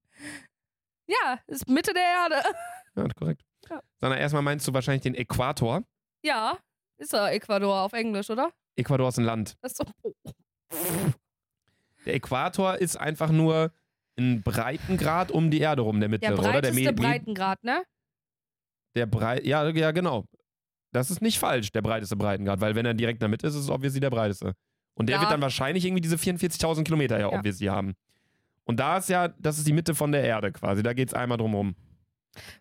[1.08, 2.42] Ja, ist Mitte der Erde.
[2.96, 3.42] Ja, korrekt.
[3.70, 3.80] Ja.
[4.00, 5.84] Sondern erstmal meinst du wahrscheinlich den Äquator.
[6.24, 6.58] Ja,
[6.96, 8.50] ist er Ecuador auf Englisch, oder?
[8.76, 9.56] Ecuador ist ein Land.
[9.62, 9.84] Ist so.
[12.04, 13.72] Der Äquator ist einfach nur
[14.18, 16.60] ein Breitengrad um die Erde rum, der Der mittlere, oder?
[16.60, 17.84] Der, Me- Breitengrad, ne?
[18.96, 20.24] der Breit, ja, ja, genau.
[20.92, 23.54] Das ist nicht falsch, der breiteste Breitengrad, weil wenn er direkt in der Mitte ist,
[23.54, 24.54] ist es obviously der breiteste.
[24.94, 25.20] Und der Ja.
[25.22, 27.38] wird dann wahrscheinlich irgendwie diese 44.000 Kilometer ja, Ja.
[27.38, 27.94] obviously haben.
[28.68, 31.14] Und da ist ja, das ist die Mitte von der Erde quasi, da geht es
[31.14, 31.74] einmal drum rum.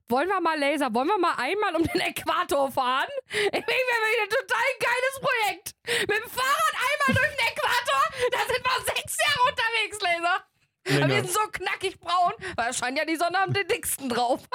[0.08, 3.10] Wollen wir mal Laser, wollen wir mal einmal um den Äquator fahren?
[3.30, 5.76] Ich denke, wir haben ein total geiles Projekt.
[6.08, 8.02] Mit dem Fahrrad einmal durch den Äquator,
[8.32, 10.44] da sind wir sechs Jahre unterwegs, Laser.
[10.88, 11.24] Aber wir Länger.
[11.24, 14.48] sind so knackig braun, weil es scheint ja die Sonne am dicksten drauf.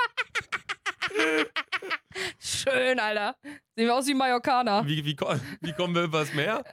[2.38, 3.36] Schön, Alter.
[3.76, 4.86] Sehen wir aus wie Mallorcaner.
[4.86, 5.16] Wie, wie,
[5.61, 6.64] wie kommen wir übers Meer?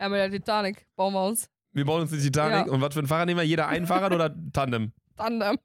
[0.00, 1.50] Ja, mit der Titanic bauen wir uns.
[1.76, 2.66] Wir bauen uns die Titanic.
[2.66, 2.72] Ja.
[2.72, 3.44] Und was für ein Fahrrad nehmen wir?
[3.44, 4.92] Jeder ein Fahrrad oder Tandem?
[5.14, 5.58] Tandem.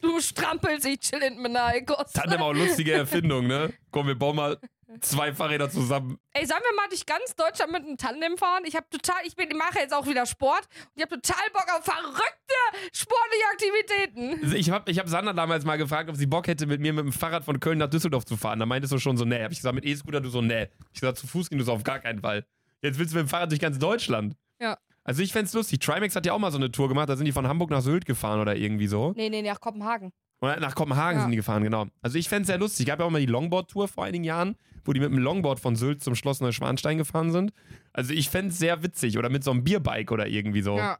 [0.00, 2.12] Du strampelst, ich chill hinten mit einer Ecos.
[2.12, 3.72] Tandem auch lustige Erfindung, ne?
[3.90, 4.58] Komm, wir bauen mal
[5.00, 6.18] zwei Fahrräder zusammen.
[6.32, 8.62] Ey, sollen wir mal durch ganz Deutschland mit einem Tandem fahren?
[8.64, 11.66] Ich habe total, ich bin, mache jetzt auch wieder Sport und ich habe total Bock
[11.76, 12.54] auf verrückte
[12.92, 14.54] sportliche Aktivitäten.
[14.56, 17.04] Ich habe ich hab Sandra damals mal gefragt, ob sie Bock hätte, mit mir mit
[17.04, 18.60] dem Fahrrad von Köln nach Düsseldorf zu fahren.
[18.60, 19.42] Da meintest du schon so, nee.
[19.42, 20.68] Hab ich gesagt, mit E-Scooter, du so, nee.
[20.92, 22.46] Ich gesagt, zu Fuß gehen du so auf gar keinen Fall.
[22.82, 24.36] Jetzt willst du mit dem Fahrrad durch ganz Deutschland.
[24.60, 24.78] Ja.
[25.08, 25.78] Also ich fänd's lustig.
[25.80, 27.80] Trimax hat ja auch mal so eine Tour gemacht, da sind die von Hamburg nach
[27.80, 29.14] Sylt gefahren oder irgendwie so.
[29.16, 30.12] Nee, nee, nach Kopenhagen.
[30.42, 31.22] Oder nach Kopenhagen Ja.
[31.22, 31.86] sind die gefahren, genau.
[32.02, 32.84] Also ich fänd's sehr lustig.
[32.86, 34.54] Gab ja auch mal die Longboard-Tour vor einigen Jahren,
[34.84, 37.54] wo die mit dem Longboard von Sylt zum Schloss Neuschwanstein gefahren sind.
[37.94, 39.16] Also ich fänd's sehr witzig.
[39.16, 40.76] Oder mit so einem Bierbike oder irgendwie so.
[40.76, 40.98] Ja.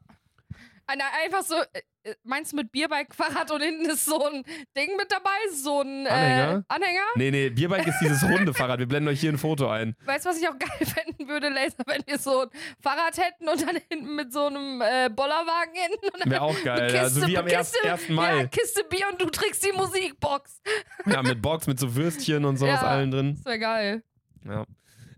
[0.90, 4.42] Ein- Einfach so, äh, äh, meinst du mit Bierbike-Fahrrad und hinten ist so ein
[4.76, 5.28] Ding mit dabei?
[5.52, 6.64] So ein äh, Anhänger?
[6.68, 7.00] Anhänger?
[7.16, 8.78] Nee, nee, Bierbike ist dieses runde Fahrrad.
[8.78, 9.94] Wir blenden euch hier ein Foto ein.
[10.06, 12.48] Weißt du, was ich auch geil finden würde, Laser, wenn wir so ein
[12.82, 16.64] Fahrrad hätten und dann hinten mit so einem äh, Bollerwagen hinten und dann Wäre auch
[16.64, 16.90] geil.
[16.90, 18.08] Kiste- also wie am Kiste- 1.
[18.08, 18.46] Ja, Mai.
[18.46, 20.62] Kiste Bier und du trägst die Musikbox.
[21.06, 22.88] Ja, mit Box, mit so Würstchen und sowas Ja.
[22.88, 23.34] allen drin.
[23.36, 24.02] Das wäre geil.
[24.44, 24.64] Ja.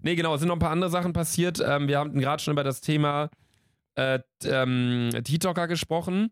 [0.03, 1.61] Nee, genau, es sind noch ein paar andere Sachen passiert.
[1.65, 3.29] Ähm, wir haben gerade schon über das Thema
[3.95, 6.31] äh, ähm, TikToker gesprochen.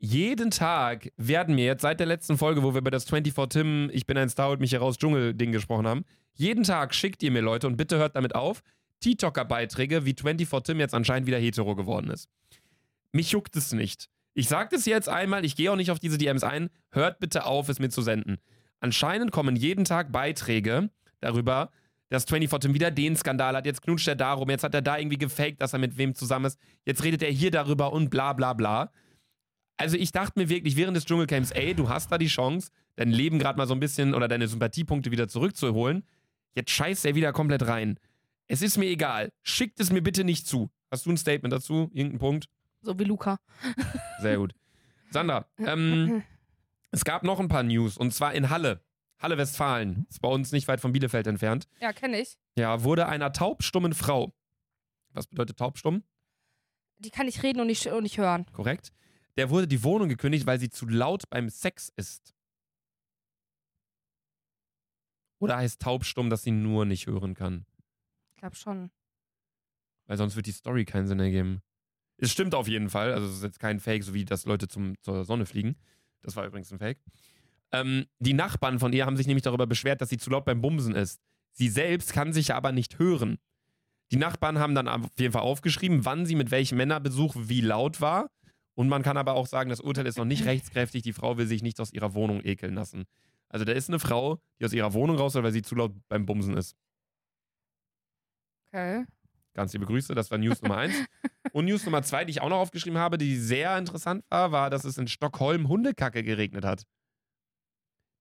[0.00, 3.90] Jeden Tag werden mir jetzt seit der letzten Folge, wo wir über das 24 Tim,
[3.92, 7.40] ich bin ein Star, holt mich heraus, Dschungel-Ding gesprochen haben, jeden Tag schickt ihr mir
[7.42, 8.62] Leute und bitte hört damit auf,
[9.00, 12.28] TikToker-Beiträge, wie 24 Tim jetzt anscheinend wieder hetero geworden ist.
[13.12, 14.08] Mich juckt es nicht.
[14.34, 16.70] Ich sage das jetzt einmal, ich gehe auch nicht auf diese DMs ein.
[16.90, 18.38] Hört bitte auf, es mir zu senden.
[18.78, 20.90] Anscheinend kommen jeden Tag Beiträge
[21.20, 21.72] darüber,
[22.08, 23.66] dass 24 Tim wieder den Skandal hat.
[23.66, 26.46] Jetzt knutscht er darum, jetzt hat er da irgendwie gefaked, dass er mit wem zusammen
[26.46, 26.58] ist.
[26.84, 28.92] Jetzt redet er hier darüber und bla bla bla.
[29.76, 33.10] Also ich dachte mir wirklich während des Dschungelcamps, ey, du hast da die Chance, dein
[33.10, 36.04] Leben gerade mal so ein bisschen oder deine Sympathiepunkte wieder zurückzuholen.
[36.54, 37.98] Jetzt scheißt er wieder komplett rein.
[38.48, 39.30] Es ist mir egal.
[39.42, 40.70] Schickt es mir bitte nicht zu.
[40.90, 41.90] Hast du ein Statement dazu?
[41.92, 42.48] Irgendeinen Punkt?
[42.80, 43.38] So wie Luca.
[44.20, 44.54] Sehr gut.
[45.10, 46.22] Sandra, ähm,
[46.90, 48.82] es gab noch ein paar News und zwar in Halle.
[49.18, 50.06] Halle Westfalen.
[50.08, 51.68] Ist bei uns nicht weit von Bielefeld entfernt.
[51.80, 52.38] Ja, kenne ich.
[52.56, 54.32] Ja, wurde einer taubstummen Frau.
[55.12, 56.04] Was bedeutet taubstumm?
[56.98, 58.46] Die kann nicht reden und nicht, und nicht hören.
[58.52, 58.92] Korrekt.
[59.36, 62.34] Der wurde die Wohnung gekündigt, weil sie zu laut beim Sex ist.
[65.40, 67.64] Oder heißt taubstumm, dass sie nur nicht hören kann?
[68.30, 68.90] Ich glaube schon.
[70.06, 71.62] Weil sonst wird die Story keinen Sinn ergeben.
[72.16, 73.12] Es stimmt auf jeden Fall.
[73.12, 75.76] Also es ist jetzt kein Fake, so wie dass Leute zum, zur Sonne fliegen.
[76.22, 76.98] Das war übrigens ein Fake.
[77.72, 80.60] Ähm, die Nachbarn von ihr haben sich nämlich darüber beschwert, dass sie zu laut beim
[80.60, 81.20] Bumsen ist.
[81.52, 83.38] Sie selbst kann sich aber nicht hören.
[84.10, 88.00] Die Nachbarn haben dann auf jeden Fall aufgeschrieben, wann sie mit welchem Männerbesuch wie laut
[88.00, 88.30] war.
[88.74, 91.02] Und man kann aber auch sagen, das Urteil ist noch nicht rechtskräftig.
[91.02, 93.04] Die Frau will sich nicht aus ihrer Wohnung ekeln lassen.
[93.48, 95.92] Also da ist eine Frau, die aus ihrer Wohnung raus soll, weil sie zu laut
[96.08, 96.76] beim Bumsen ist.
[98.68, 99.04] Okay.
[99.54, 100.94] Ganz liebe Grüße, das war News Nummer eins.
[101.52, 104.70] Und News Nummer zwei, die ich auch noch aufgeschrieben habe, die sehr interessant war, war,
[104.70, 106.84] dass es in Stockholm Hundekacke geregnet hat.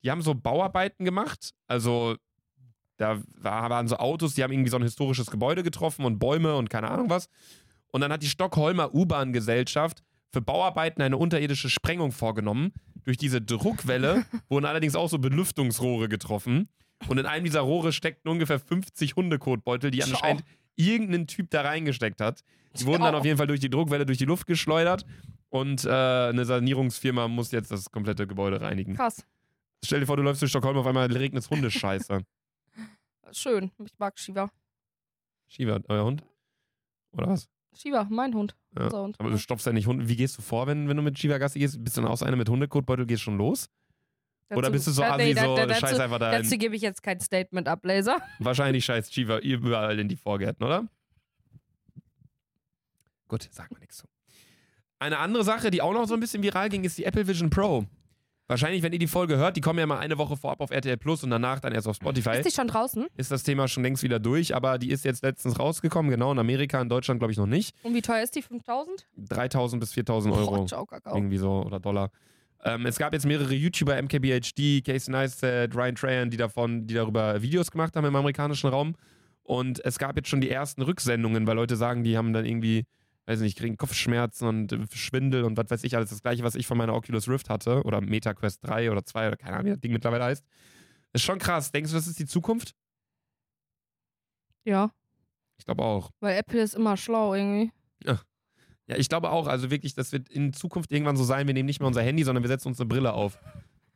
[0.03, 2.15] Die haben so Bauarbeiten gemacht, also
[2.97, 6.69] da waren so Autos, die haben irgendwie so ein historisches Gebäude getroffen und Bäume und
[6.69, 7.29] keine Ahnung was.
[7.91, 12.73] Und dann hat die Stockholmer U-Bahn-Gesellschaft für Bauarbeiten eine unterirdische Sprengung vorgenommen.
[13.05, 16.69] Durch diese Druckwelle wurden allerdings auch so Belüftungsrohre getroffen.
[17.07, 20.43] Und in einem dieser Rohre steckten ungefähr 50 Hundekotbeutel, die anscheinend
[20.75, 22.43] irgendein Typ da reingesteckt hat.
[22.79, 25.05] Die wurden dann auf jeden Fall durch die Druckwelle durch die Luft geschleudert.
[25.49, 28.95] Und äh, eine Sanierungsfirma muss jetzt das komplette Gebäude reinigen.
[28.95, 29.25] Krass.
[29.83, 32.21] Stell dir vor, du läufst durch Stockholm, auf einmal regnet es Hundescheiße.
[33.31, 33.71] Schön.
[33.83, 34.49] Ich mag Shiva.
[35.47, 36.23] Shiva, euer Hund?
[37.11, 37.47] Oder was?
[37.75, 38.55] Shiva, mein Hund.
[38.75, 38.85] Ja.
[38.85, 39.19] Unser Hund.
[39.19, 40.07] Aber du stopfst ja nicht Hunde.
[40.09, 41.83] Wie gehst du vor, wenn, wenn du mit Shiva Gassi gehst?
[41.83, 43.69] Bist du dann auch so eine mit Hundekotbeutel, gehst schon los?
[44.49, 46.31] Oder Dazu- bist du so da- assi, nee, da- so da- dazu- scheiß einfach da
[46.31, 48.17] Dazu gebe ich jetzt kein Statement ab, Laser.
[48.39, 50.87] Wahrscheinlich scheißt Shiva überall in die Vorgärten, oder?
[53.27, 54.07] Gut, sagen wir nichts zu.
[54.99, 57.49] Eine andere Sache, die auch noch so ein bisschen viral ging, ist die Apple Vision
[57.49, 57.85] Pro.
[58.47, 60.95] Wahrscheinlich, wenn ihr die Folge hört, die kommen ja mal eine Woche vorab auf RTL
[60.97, 62.37] Plus und danach dann erst auf Spotify.
[62.37, 63.07] Ist die schon draußen?
[63.17, 66.39] Ist das Thema schon längst wieder durch, aber die ist jetzt letztens rausgekommen, genau, in
[66.39, 67.75] Amerika, in Deutschland glaube ich noch nicht.
[67.83, 68.41] Und wie teuer ist die?
[68.41, 69.05] 5000?
[69.17, 70.61] 3000 bis 4000 Euro.
[70.61, 71.15] Oh, ciao, Kakao.
[71.15, 72.09] Irgendwie so, oder Dollar.
[72.63, 77.41] Ähm, es gab jetzt mehrere YouTuber, MKBHD, Casey Neistat, Ryan Trahan, die davon, die darüber
[77.41, 78.95] Videos gemacht haben im amerikanischen Raum.
[79.43, 82.85] Und es gab jetzt schon die ersten Rücksendungen, weil Leute sagen, die haben dann irgendwie,
[83.27, 86.09] weiß nicht, kriegen Kopfschmerzen und äh, Schwindel und was weiß ich alles.
[86.09, 89.37] Das gleiche, was ich von meiner Oculus Rift hatte oder MetaQuest 3 oder 2 oder
[89.37, 90.45] keine Ahnung, wie das Ding mittlerweile heißt.
[91.13, 91.71] Ist schon krass.
[91.71, 92.73] Denkst du, das ist die Zukunft?
[94.65, 94.91] Ja,
[95.57, 96.11] Ich glaube auch.
[96.19, 97.71] weil Apple ist immer schlau irgendwie.
[98.89, 99.47] Ja, ich glaube auch.
[99.47, 102.23] Also wirklich, das wird in Zukunft irgendwann so sein, wir nehmen nicht mehr unser Handy,
[102.23, 103.37] sondern wir setzen uns eine Brille auf.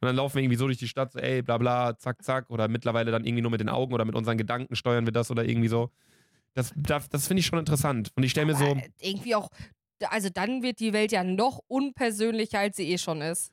[0.02, 2.50] Und dann laufen wir irgendwie so durch die Stadt, so ey, bla bla, zack, zack.
[2.50, 5.32] Oder mittlerweile dann irgendwie nur mit den Augen oder mit unseren Gedanken steuern wir das
[5.32, 5.92] oder irgendwie so.
[6.54, 8.12] Das, das, das finde ich schon interessant.
[8.16, 9.50] Und ich stelle mir so, irgendwie auch,
[10.10, 13.52] also dann wird die Welt ja noch unpersönlicher, als sie eh schon ist.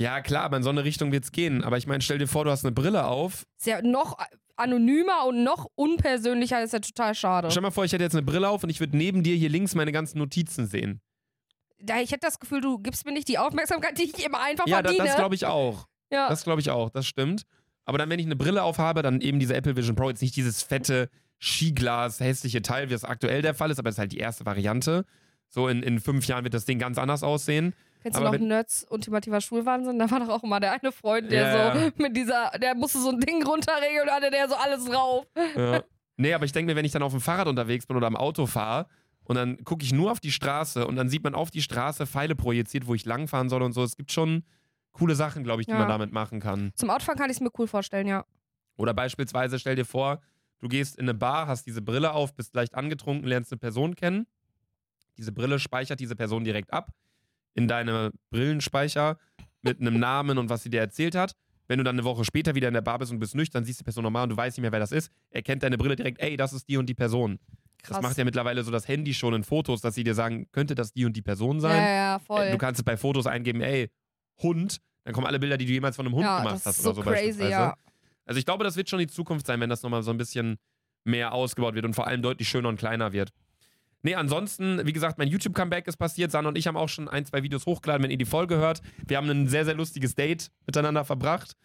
[0.00, 1.62] ja klar, aber in so eine Richtung wird es gehen.
[1.62, 3.44] Aber ich meine, stell dir vor, du hast eine Brille auf.
[3.58, 4.18] Ist ja noch
[4.56, 7.50] anonymer und noch unpersönlicher, ist ja total schade.
[7.50, 9.48] Stell mal vor, ich hätte jetzt eine Brille auf und ich würde neben dir hier
[9.48, 11.00] links meine ganzen Notizen sehen.
[11.82, 14.66] Da, ich hätte das Gefühl, du gibst mir nicht die Aufmerksamkeit, die ich immer einfach
[14.66, 15.06] Ja, das, verdiene.
[15.08, 15.86] das glaube ich auch.
[16.12, 16.28] ja.
[16.28, 17.44] Das glaube ich auch, das stimmt.
[17.86, 20.36] Aber dann, wenn ich eine Brille aufhabe, dann eben diese Apple Vision Pro, jetzt nicht
[20.36, 21.08] dieses fette
[21.40, 24.44] Skiglas, hässliche Teil, wie es aktuell der Fall ist, aber es ist halt die erste
[24.46, 25.04] Variante.
[25.48, 27.74] So in, in fünf Jahren wird das Ding ganz anders aussehen.
[28.02, 29.98] Kennst du aber noch wenn- Nerds ultimativer Schulwahnsinn?
[29.98, 31.90] Da war doch auch immer der eine Freund, der Ja, so ja.
[31.96, 35.26] mit dieser, der musste so ein Ding runterregeln und hatte der so alles drauf.
[35.56, 35.82] Ja.
[36.16, 38.16] nee, aber ich denke mir, wenn ich dann auf dem Fahrrad unterwegs bin oder am
[38.16, 38.86] Auto fahre
[39.24, 42.06] und dann gucke ich nur auf die Straße und dann sieht man auf die Straße
[42.06, 43.82] Pfeile projiziert, wo ich langfahren soll und so.
[43.82, 44.44] Es gibt schon
[44.92, 46.72] coole Sachen, glaube ich, die man damit machen kann.
[46.74, 48.24] Zum Autofahren kann ich es mir cool vorstellen, ja.
[48.76, 50.20] Oder beispielsweise stell dir vor,
[50.60, 53.94] du gehst in eine Bar, hast diese Brille auf, bist leicht angetrunken, lernst eine Person
[53.96, 54.26] kennen.
[55.18, 56.92] Diese Brille speichert diese Person direkt ab
[57.54, 59.18] in deine Brillenspeicher
[59.62, 61.34] mit einem Namen und was sie dir erzählt hat.
[61.68, 63.80] Wenn du dann eine Woche später wieder in der Bar bist und bist nüchtern, siehst
[63.80, 66.20] die Person normal und du weißt nicht mehr, wer das ist, erkennt deine Brille direkt,
[66.20, 67.38] ey, das ist die und die Person.
[67.82, 67.98] Krass.
[67.98, 70.74] Das macht ja mittlerweile so das Handy schon in Fotos, dass sie dir sagen, könnte
[70.74, 71.76] das die und die Person sein?
[71.76, 72.50] ja, ja, voll.
[72.50, 73.90] Du kannst bei Fotos eingeben, ey,
[74.42, 76.82] Hund, dann kommen alle Bilder, die du jemals von einem Hund ja, gemacht das hast
[76.82, 77.50] so oder so crazy, beispielsweise.
[77.50, 77.74] ja.
[78.30, 80.56] Also ich glaube, das wird schon die Zukunft sein, wenn das nochmal so ein bisschen
[81.02, 83.32] mehr ausgebaut wird und vor allem deutlich schöner und kleiner wird.
[84.02, 86.30] Nee, ansonsten, wie gesagt, mein YouTube-Comeback ist passiert.
[86.30, 88.82] Sana und ich haben auch schon ein, zwei Videos hochgeladen, wenn ihr die Folge hört.
[89.04, 91.56] Wir haben ein sehr, sehr lustiges Date miteinander verbracht.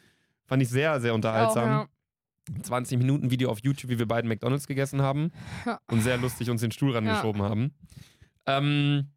[0.47, 1.81] Fand ich sehr, sehr unterhaltsam.
[1.81, 5.31] Auch, 20 Minuten Video auf YouTube, wie wir beiden McDonalds gegessen haben.
[5.67, 5.79] Ja.
[5.91, 7.75] Und sehr lustig uns den Stuhl rangeschoben haben.
[8.47, 9.11] Ähm,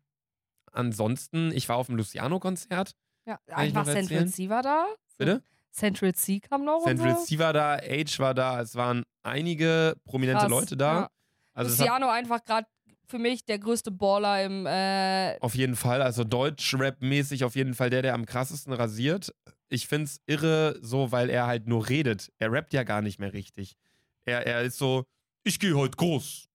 [0.71, 2.95] ansonsten, ich war auf dem Luciano-Konzert.
[3.25, 3.39] ja.
[3.49, 3.57] ja.
[3.57, 3.87] Einfach?
[3.87, 4.85] C war da.
[5.17, 5.43] Bitte?
[5.79, 6.83] Central C kam noch.
[6.85, 7.25] Central so.
[7.25, 10.93] C war da, Age war da, es waren einige prominente Krass, Leute da.
[11.01, 11.11] ja.
[11.55, 12.67] Also es hat einfach gerade
[13.07, 14.67] für mich der größte Baller im.
[14.67, 19.35] Äh, Auf jeden Fall, also Deutsch-Rap-mäßig auf jeden Fall der, der am krassesten rasiert.
[19.69, 22.31] Ich find's irre so, weil er halt nur redet.
[22.39, 23.77] Er rappt ja gar nicht mehr richtig.
[24.25, 25.05] Er, er ist so,
[25.43, 26.49] ich gehe heute groß.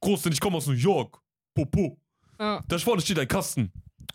[0.00, 1.20] Groß, denn ich komme aus New York.
[1.54, 1.98] Popo.
[2.38, 2.62] ja.
[2.66, 3.72] Da vorne steht ein Kasten.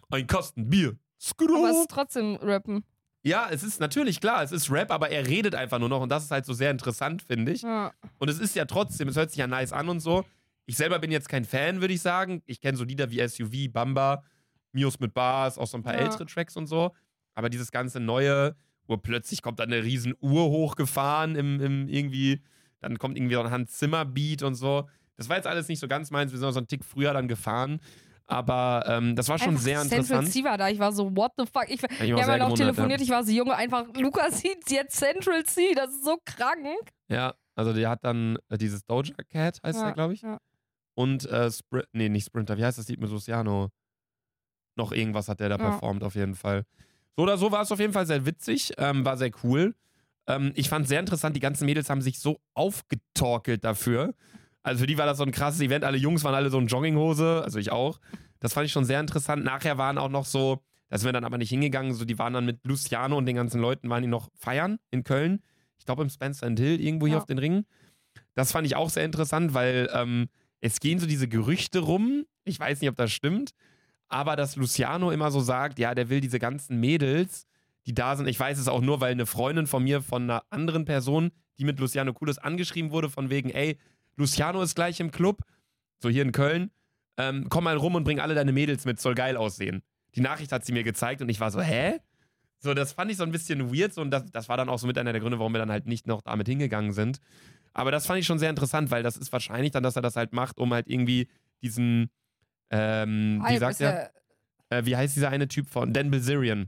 [0.10, 0.98] Ein Kasten Bier.
[1.20, 1.58] Skro.
[1.58, 2.84] Aber es ist trotzdem Rappen.
[3.24, 6.10] Ja, es ist natürlich klar, es ist Rap, aber er redet einfach nur noch und
[6.10, 7.62] das ist halt so sehr interessant, finde ich.
[7.64, 7.92] Ja.
[8.20, 10.24] Und es ist ja trotzdem, es hört sich ja nice an und so.
[10.66, 12.42] Ich selber bin jetzt kein Fan, würde ich sagen.
[12.46, 14.24] Ich kenne so Lieder wie SUV, Bamba,
[14.72, 16.02] Mios mit Bars, auch so ein paar Ja.
[16.02, 16.94] ältere Tracks und so.
[17.36, 18.56] Aber dieses ganze neue,
[18.86, 22.42] wo plötzlich kommt dann eine riesen Uhr hochgefahren im, im irgendwie,
[22.80, 24.88] dann kommt irgendwie so ein Hans Zimmer Beat und so.
[25.16, 26.32] Das war jetzt alles nicht so ganz meins.
[26.32, 27.80] Wir sind auch so einen Tick früher dann gefahren.
[28.30, 30.44] Aber ähm, das war schon Einfach sehr Central interessant.
[30.46, 30.70] War da.
[30.70, 31.66] Ich war so, what the fuck?
[31.70, 33.02] Ich, ich wir auch haben sehr ja noch gewundert, telefoniert.
[33.02, 35.74] Ich war so, Junge, einfach, Lukas sieht jetzt Central C.
[35.74, 36.66] Das ist so krank.
[37.10, 37.16] Ja.
[37.16, 40.22] ja, also der hat dann äh, dieses Doja Cat, heißt Ja, der, glaube ich.
[40.24, 40.40] ja.
[40.94, 43.70] Und äh, Spr nee, nicht Sprinter, wie heißt das Lied mit Luciano?
[44.76, 45.62] Noch irgendwas hat der da Ja.
[45.70, 46.64] performt, auf jeden Fall.
[47.16, 49.74] So oder so war es auf jeden Fall sehr witzig, ähm, war sehr cool.
[50.28, 54.14] Ähm, ich fand sehr interessant, die ganzen Mädels haben sich so aufgetorkelt dafür.
[54.68, 55.84] Also für die war das so ein krasses Event.
[55.84, 58.00] Alle Jungs waren alle so in Jogginghose, also ich auch.
[58.40, 59.44] Das fand ich schon sehr interessant.
[59.44, 62.34] Nachher waren auch noch so, da sind wir dann aber nicht hingegangen, so die waren
[62.34, 65.42] dann mit Luciano und den ganzen Leuten, waren die noch feiern in Köln.
[65.80, 67.20] Ich glaube im Spencer and Hill, irgendwo hier Ja.
[67.22, 67.66] auf den Ringen.
[68.36, 70.28] Das fand ich auch sehr interessant, weil ähm,
[70.62, 72.26] es gehen so diese Gerüchte rum.
[72.44, 73.52] Ich weiß nicht, ob das stimmt,
[74.08, 77.46] aber dass Luciano immer so sagt, ja, der will diese ganzen Mädels,
[77.86, 78.28] die da sind.
[78.28, 81.64] Ich weiß es auch nur, weil eine Freundin von mir von einer anderen Person, die
[81.66, 83.78] mit Luciano cool ist, angeschrieben wurde, von wegen, ey,
[84.18, 85.42] Luciano ist gleich im Club,
[86.00, 86.72] so hier in Köln.
[87.18, 89.82] Ähm, komm mal rum und bring alle deine Mädels mit, soll geil aussehen.
[90.16, 92.00] Die Nachricht hat sie mir gezeigt und ich war so, hä?
[92.60, 94.80] So, das fand ich so ein bisschen weird so, und das, das war dann auch
[94.80, 97.20] so mit einer der Gründe, warum wir dann halt nicht noch damit hingegangen sind.
[97.74, 100.16] Aber das fand ich schon sehr interessant, weil das ist wahrscheinlich dann, dass er das
[100.16, 101.28] halt macht, um halt irgendwie
[101.62, 102.10] diesen,
[102.72, 104.12] ähm, wie sagt er?
[104.70, 106.68] äh, wie heißt dieser eine Typ von Dan Bilzerian?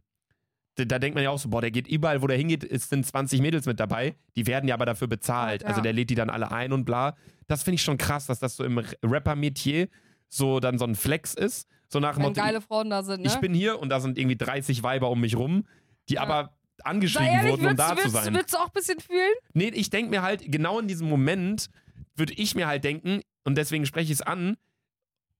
[0.85, 3.05] Da, denkt man ja auch so, boah, der geht überall, wo der hingeht, es sind
[3.05, 5.61] 20 Mädels mit dabei, die werden ja aber dafür bezahlt.
[5.63, 5.69] Ja.
[5.69, 7.15] Also der lädt die dann alle ein und bla.
[7.47, 9.87] Das finde ich schon krass, dass das so im Rapper-Metier
[10.27, 11.67] so dann so ein Flex ist.
[11.87, 13.27] So nach dem Wenn Motto, geile Frauen da sind, ne?
[13.27, 15.65] ich bin hier und da sind irgendwie 30 Weiber um mich rum,
[16.07, 16.21] die Ja.
[16.21, 18.33] aber angeschrieben ehrlich, wurden, um da zu sein.
[18.33, 19.33] würdest du auch ein bisschen fühlen?
[19.53, 21.67] Nee, ich denke mir halt, genau in diesem Moment
[22.15, 24.55] würde ich mir halt denken, und deswegen spreche ich es an,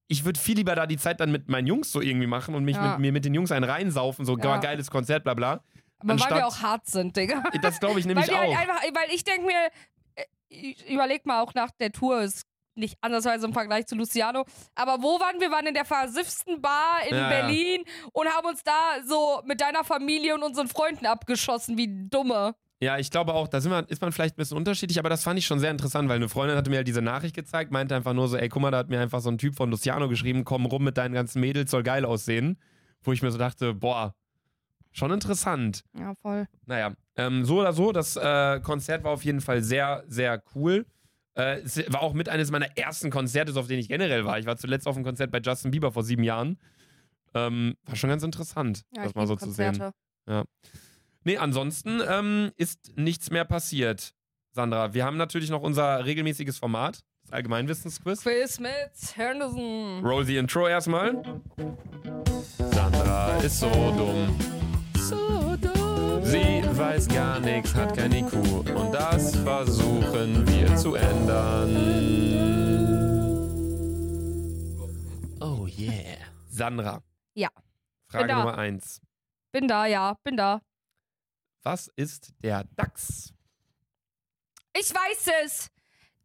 [0.10, 2.66] ich würde viel lieber da die Zeit dann mit meinen Jungs so irgendwie machen und
[2.66, 2.92] mich Ja.
[2.92, 4.58] mit mir mit den Jungs einen reinsaufen, so Ja.
[4.58, 5.52] geiles Konzert, bla bla.
[5.52, 5.64] Aber
[6.02, 7.44] weil Anstatt- wir auch hart sind, Digga.
[7.62, 8.58] Das glaube ich nämlich weil wir auch.
[8.58, 9.68] halt einfach, weil ich denke mir,
[10.16, 12.44] äh, ich überleg mal auch nach der Tour, ist
[12.76, 14.46] nicht andersweise im Vergleich zu Luciano,
[14.76, 15.50] aber wo waren wir?
[15.50, 17.30] Wir waren in der versiffsten Bar in Ja, ja.
[17.30, 17.84] Berlin
[18.14, 22.56] und haben uns da so mit deiner Familie und unseren Freunden abgeschossen, wie dumme.
[22.82, 25.24] Ja, ich glaube auch, da sind wir, ist man vielleicht ein bisschen unterschiedlich, aber das
[25.24, 27.94] fand ich schon sehr interessant, weil eine Freundin hatte mir halt diese Nachricht gezeigt, meinte
[27.96, 30.08] einfach nur so, ey, guck mal, da hat mir einfach so ein Typ von Luciano
[30.08, 32.58] geschrieben, komm rum mit deinen ganzen Mädels, soll geil aussehen.
[33.02, 34.14] Wo ich mir so dachte, boah,
[34.92, 35.84] schon interessant.
[35.98, 36.48] Ja, voll.
[36.66, 40.86] Naja, ähm, so oder so, das äh, Konzert war auf jeden Fall sehr, sehr cool.
[41.36, 44.40] Äh, es war auch mit eines meiner ersten Konzerte, auf denen ich generell war.
[44.40, 46.58] Ich war zuletzt auf einem Konzert bei Justin Bieber vor sieben Jahren.
[47.34, 49.78] Ähm, war schon ganz interessant, Ja, das mal so liebe zu sehen.
[50.26, 50.48] Konzerte.
[51.24, 54.14] Nee, ansonsten ähm, ist nichts mehr passiert,
[54.52, 54.94] Sandra.
[54.94, 58.22] Wir haben natürlich noch unser regelmäßiges Format, das Allgemeinwissensquiz.
[58.22, 58.72] Quiz mit
[59.16, 60.06] Henderson.
[60.06, 61.22] Roll the Intro erstmal.
[62.58, 64.36] Sandra ist so dumm.
[64.96, 66.24] So dumm.
[66.24, 71.76] Sie weiß gar nichts, hat kein IQ und das versuchen wir zu ändern.
[75.42, 76.18] Oh yeah.
[76.48, 77.04] Sandra.
[77.34, 77.50] Ja.
[78.08, 78.34] Frage.
[78.34, 79.02] Nummer eins.
[79.52, 80.62] Bin da, ja, bin da.
[81.64, 83.34] Was ist der DAX?
[84.78, 85.70] Ich weiß es.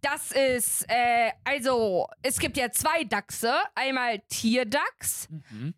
[0.01, 3.55] Das ist, äh, also, es gibt ja zwei Dachse.
[3.75, 5.29] Einmal Tierdachs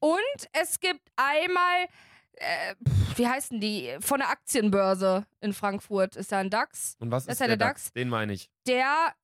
[0.00, 1.86] und es gibt einmal,
[2.32, 2.74] äh,
[3.14, 3.96] wie heißen die?
[4.00, 6.96] Von der Aktienbörse in Frankfurt ist da ein Dachs.
[6.98, 7.84] Und was ist ist der, der DAX?
[7.84, 7.92] DAX.
[7.92, 8.50] Den meine ich.
[8.66, 9.14] Der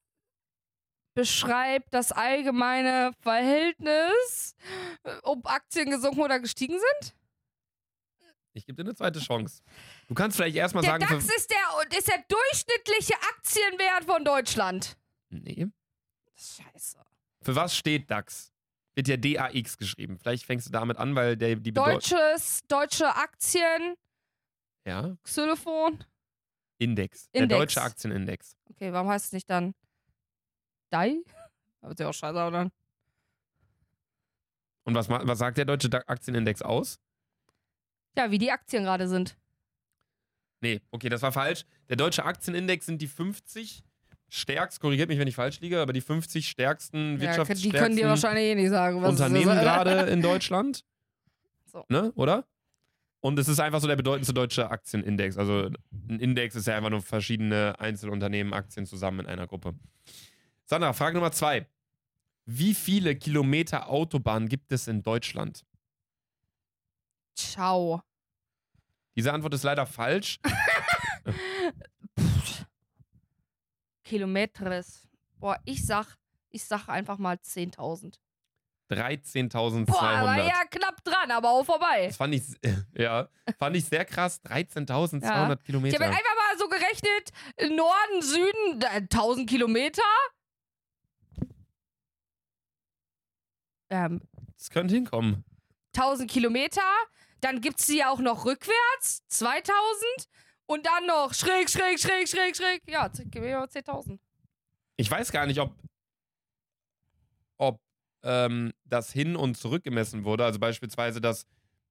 [1.15, 4.55] beschreibt das allgemeine Verhältnis,
[5.25, 7.15] ob Aktien gesunken oder gestiegen sind.
[8.55, 9.63] Ich gebe dir eine zweite Chance.
[10.09, 11.07] Du kannst vielleicht erstmal Der sagen.
[11.09, 14.97] DAX für- ist der, ist der durchschnittliche Aktienwert von Deutschland.
[15.31, 15.67] nee.
[16.37, 16.99] Scheiße.
[17.43, 18.53] Für was steht DAX?
[18.95, 20.19] Wird ja DAX geschrieben.
[20.19, 21.73] Vielleicht fängst du damit an, weil der, die.
[21.73, 23.95] Deutsches, deutsche Aktien,
[24.85, 26.05] Ja, Xylophon.
[26.79, 27.31] Index.
[27.31, 27.59] Der Index.
[27.59, 28.57] deutsche Aktienindex.
[28.71, 29.73] Okay, warum heißt es nicht dann
[30.91, 31.23] DAI?
[31.81, 32.71] Aber ist ja auch scheiße, oder?
[34.85, 36.99] Und was, was sagt der deutsche Aktienindex aus?
[38.17, 39.37] Ja, wie die Aktien gerade sind.
[40.61, 41.65] Nee, okay, das war falsch.
[41.89, 43.83] Der deutsche Aktienindex sind die 50
[44.29, 47.97] stärkst, korrigiert mich, wenn ich falsch liege, aber die 50 stärksten Ja, Wirtschaftsstärksten die können
[47.97, 50.85] dir wahrscheinlich eh nicht sagen, was Unternehmen gerade in Deutschland.
[51.67, 51.85] So.
[51.89, 52.47] Ne, oder?
[53.21, 55.37] Und es ist einfach so der bedeutendste deutsche Aktienindex.
[55.37, 55.71] Also
[56.09, 59.75] ein Index ist ja einfach nur verschiedene Einzelunternehmen, Aktien zusammen in einer Gruppe.
[60.65, 61.67] Sandra, Frage Nummer zwei.
[62.47, 65.65] Wie viele Kilometer Autobahn gibt es in Deutschland?
[67.35, 68.03] Ciao.
[69.17, 70.39] Diese Antwort ist leider falsch.
[74.05, 75.09] Kilometres.
[75.39, 76.17] Boah, ich sag,
[76.51, 78.15] ich sag einfach mal 10.000.
[78.91, 79.87] 13.200.
[79.87, 82.09] Boah, war ja knapp dran, aber auch vorbei.
[82.09, 82.43] Das fand ich,
[82.95, 83.29] ja,
[83.59, 84.41] fand ich sehr krass.
[84.45, 85.53] 13.200 Ja.
[85.55, 85.95] Ich Kilometer.
[86.05, 87.31] habe einfach mal so gerechnet,
[87.77, 90.03] Norden, Süden, äh, 1000 Kilometer.
[93.89, 94.21] Ähm,
[94.59, 95.45] Das könnte hinkommen.
[95.97, 96.83] 1000 Kilometer.
[97.43, 99.77] Dann gibt es die auch noch rückwärts, 2000.
[100.67, 102.81] Und dann noch schräg, schräg, schräg, schräg, schräg.
[102.89, 104.19] Ja, z- gib mir mal 10.000.
[104.97, 105.75] Ich weiß gar nicht, ob,
[107.59, 107.81] ob
[108.23, 110.45] ähm, das hin und zurück gemessen wurde.
[110.45, 111.47] Also beispielsweise, dass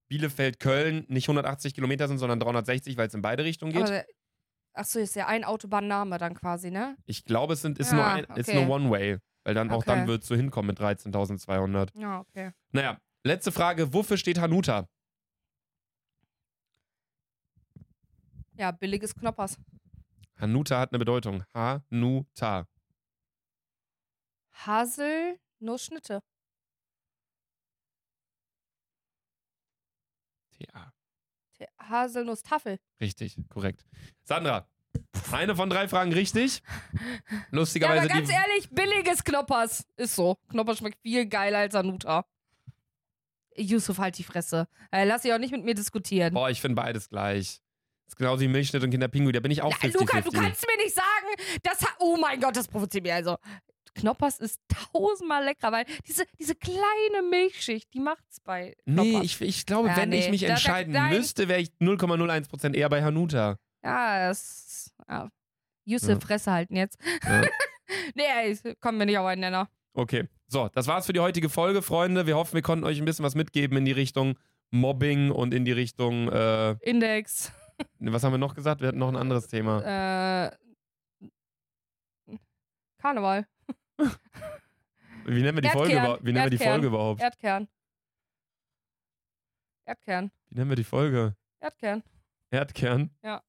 [0.08, 3.84] Bielefeld-Köln nicht 180 Kilometer sind, sondern 360, weil es in beide Richtungen geht.
[3.84, 4.06] Aber,
[4.74, 6.96] achso, ist ja ein Autobahnname dann quasi, ne?
[7.06, 8.64] ich glaube, es sind, ist, Ah, nur ein, ist okay.
[8.66, 9.18] nur One-Way.
[9.44, 9.86] Weil dann auch Okay.
[9.88, 11.90] dann wird es so hinkommen mit 13.200.
[12.00, 12.52] Ja, okay.
[12.72, 13.92] Naja, letzte Frage.
[13.94, 14.88] Wofür steht Hanuta?
[18.62, 19.58] Ja, billiges Knoppers.
[20.40, 21.44] Hanuta hat eine Bedeutung.
[21.56, 22.68] Hanuta.
[24.54, 26.22] Haselnussschnitte.
[30.60, 30.94] Ja,
[31.58, 32.78] T- Haselnusstafel.
[33.00, 33.84] richtig, korrekt.
[34.26, 34.68] Sandra,
[35.32, 36.62] eine von drei Fragen richtig.
[37.32, 38.34] Ja, Lustigerweise aber ganz die.
[38.36, 39.88] ehrlich, billiges Knoppers.
[39.96, 40.36] Ist so.
[40.50, 42.26] Knoppers schmeckt viel geiler als Hanuta.
[43.58, 44.68] Yusuf, halt die Fresse.
[44.92, 46.34] Äh, lass dich auch nicht mit mir diskutieren.
[46.36, 47.60] Boah, ich finde beides gleich.
[48.12, 49.32] Das ist genauso wie Milchschnitt und Kinderpinguin.
[49.32, 51.82] Da bin ich auch Ja, 50 Luca, du kannst mir nicht sagen, dass.
[51.82, 53.38] Ha oh mein Gott, das provoziert mich also.
[53.96, 54.60] Knoppers ist
[54.94, 59.06] tausendmal leckerer, weil diese, diese kleine Milchschicht, die macht's bei Knoppers.
[59.14, 60.32] Nee, ich, ich glaube, Ja, wenn ich nee.
[60.32, 61.14] mich Da- da- entscheiden nein.
[61.14, 63.58] müsste, wäre ich 0,01% eher bei Hanuta.
[63.84, 64.94] Ja, das.
[65.10, 65.30] Ja.
[65.86, 66.20] Yusuf, Ja.
[66.20, 66.98] Fresse halten jetzt.
[67.24, 67.42] Ja.
[68.16, 69.70] nee, ey, kommen wir nicht auf einen Nenner.
[69.94, 72.26] Okay, so, das war's für die heutige Folge, Freunde.
[72.28, 74.38] Wir hoffen, wir konnten euch ein bisschen was mitgeben in die Richtung
[74.70, 77.52] Mobbing und in die Richtung, äh, Index.
[78.00, 78.82] Was haben wir noch gesagt?
[78.82, 79.82] Wir hatten noch ein anderes Thema.
[80.48, 80.52] Äh.
[82.98, 83.48] Karneval.
[85.26, 86.04] Wie nennen wir die Folge Erdkern.
[86.06, 86.26] überhaupt?
[86.26, 86.74] Wie nennen wir die Erdkern.
[86.74, 87.22] Folge überhaupt?
[87.22, 87.68] Erdkern.
[89.86, 90.32] Erdkern.
[90.50, 91.36] Wie nennen wir die Folge?
[91.60, 92.04] Erdkern.
[92.50, 93.10] Erdkern?
[93.24, 93.42] Ja.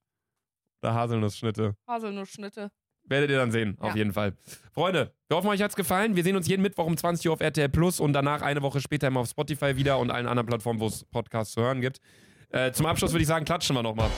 [0.82, 1.76] Oder Haselnussschnitte?
[1.86, 2.70] Haselnussschnitte.
[3.04, 3.96] Werdet ihr dann sehen, auf Ja.
[3.96, 4.36] jeden Fall.
[4.72, 6.14] Freunde, wir hoffen, euch hat's gefallen.
[6.14, 8.80] Wir sehen uns jeden Mittwoch um 20 Uhr auf RTL Plus und danach eine Woche
[8.80, 12.00] später immer auf Spotify wieder und allen anderen Plattformen, wo es Podcasts zu hören gibt.
[12.52, 14.10] Äh, zum Abschluss würde ich sagen, klatschen wir nochmal.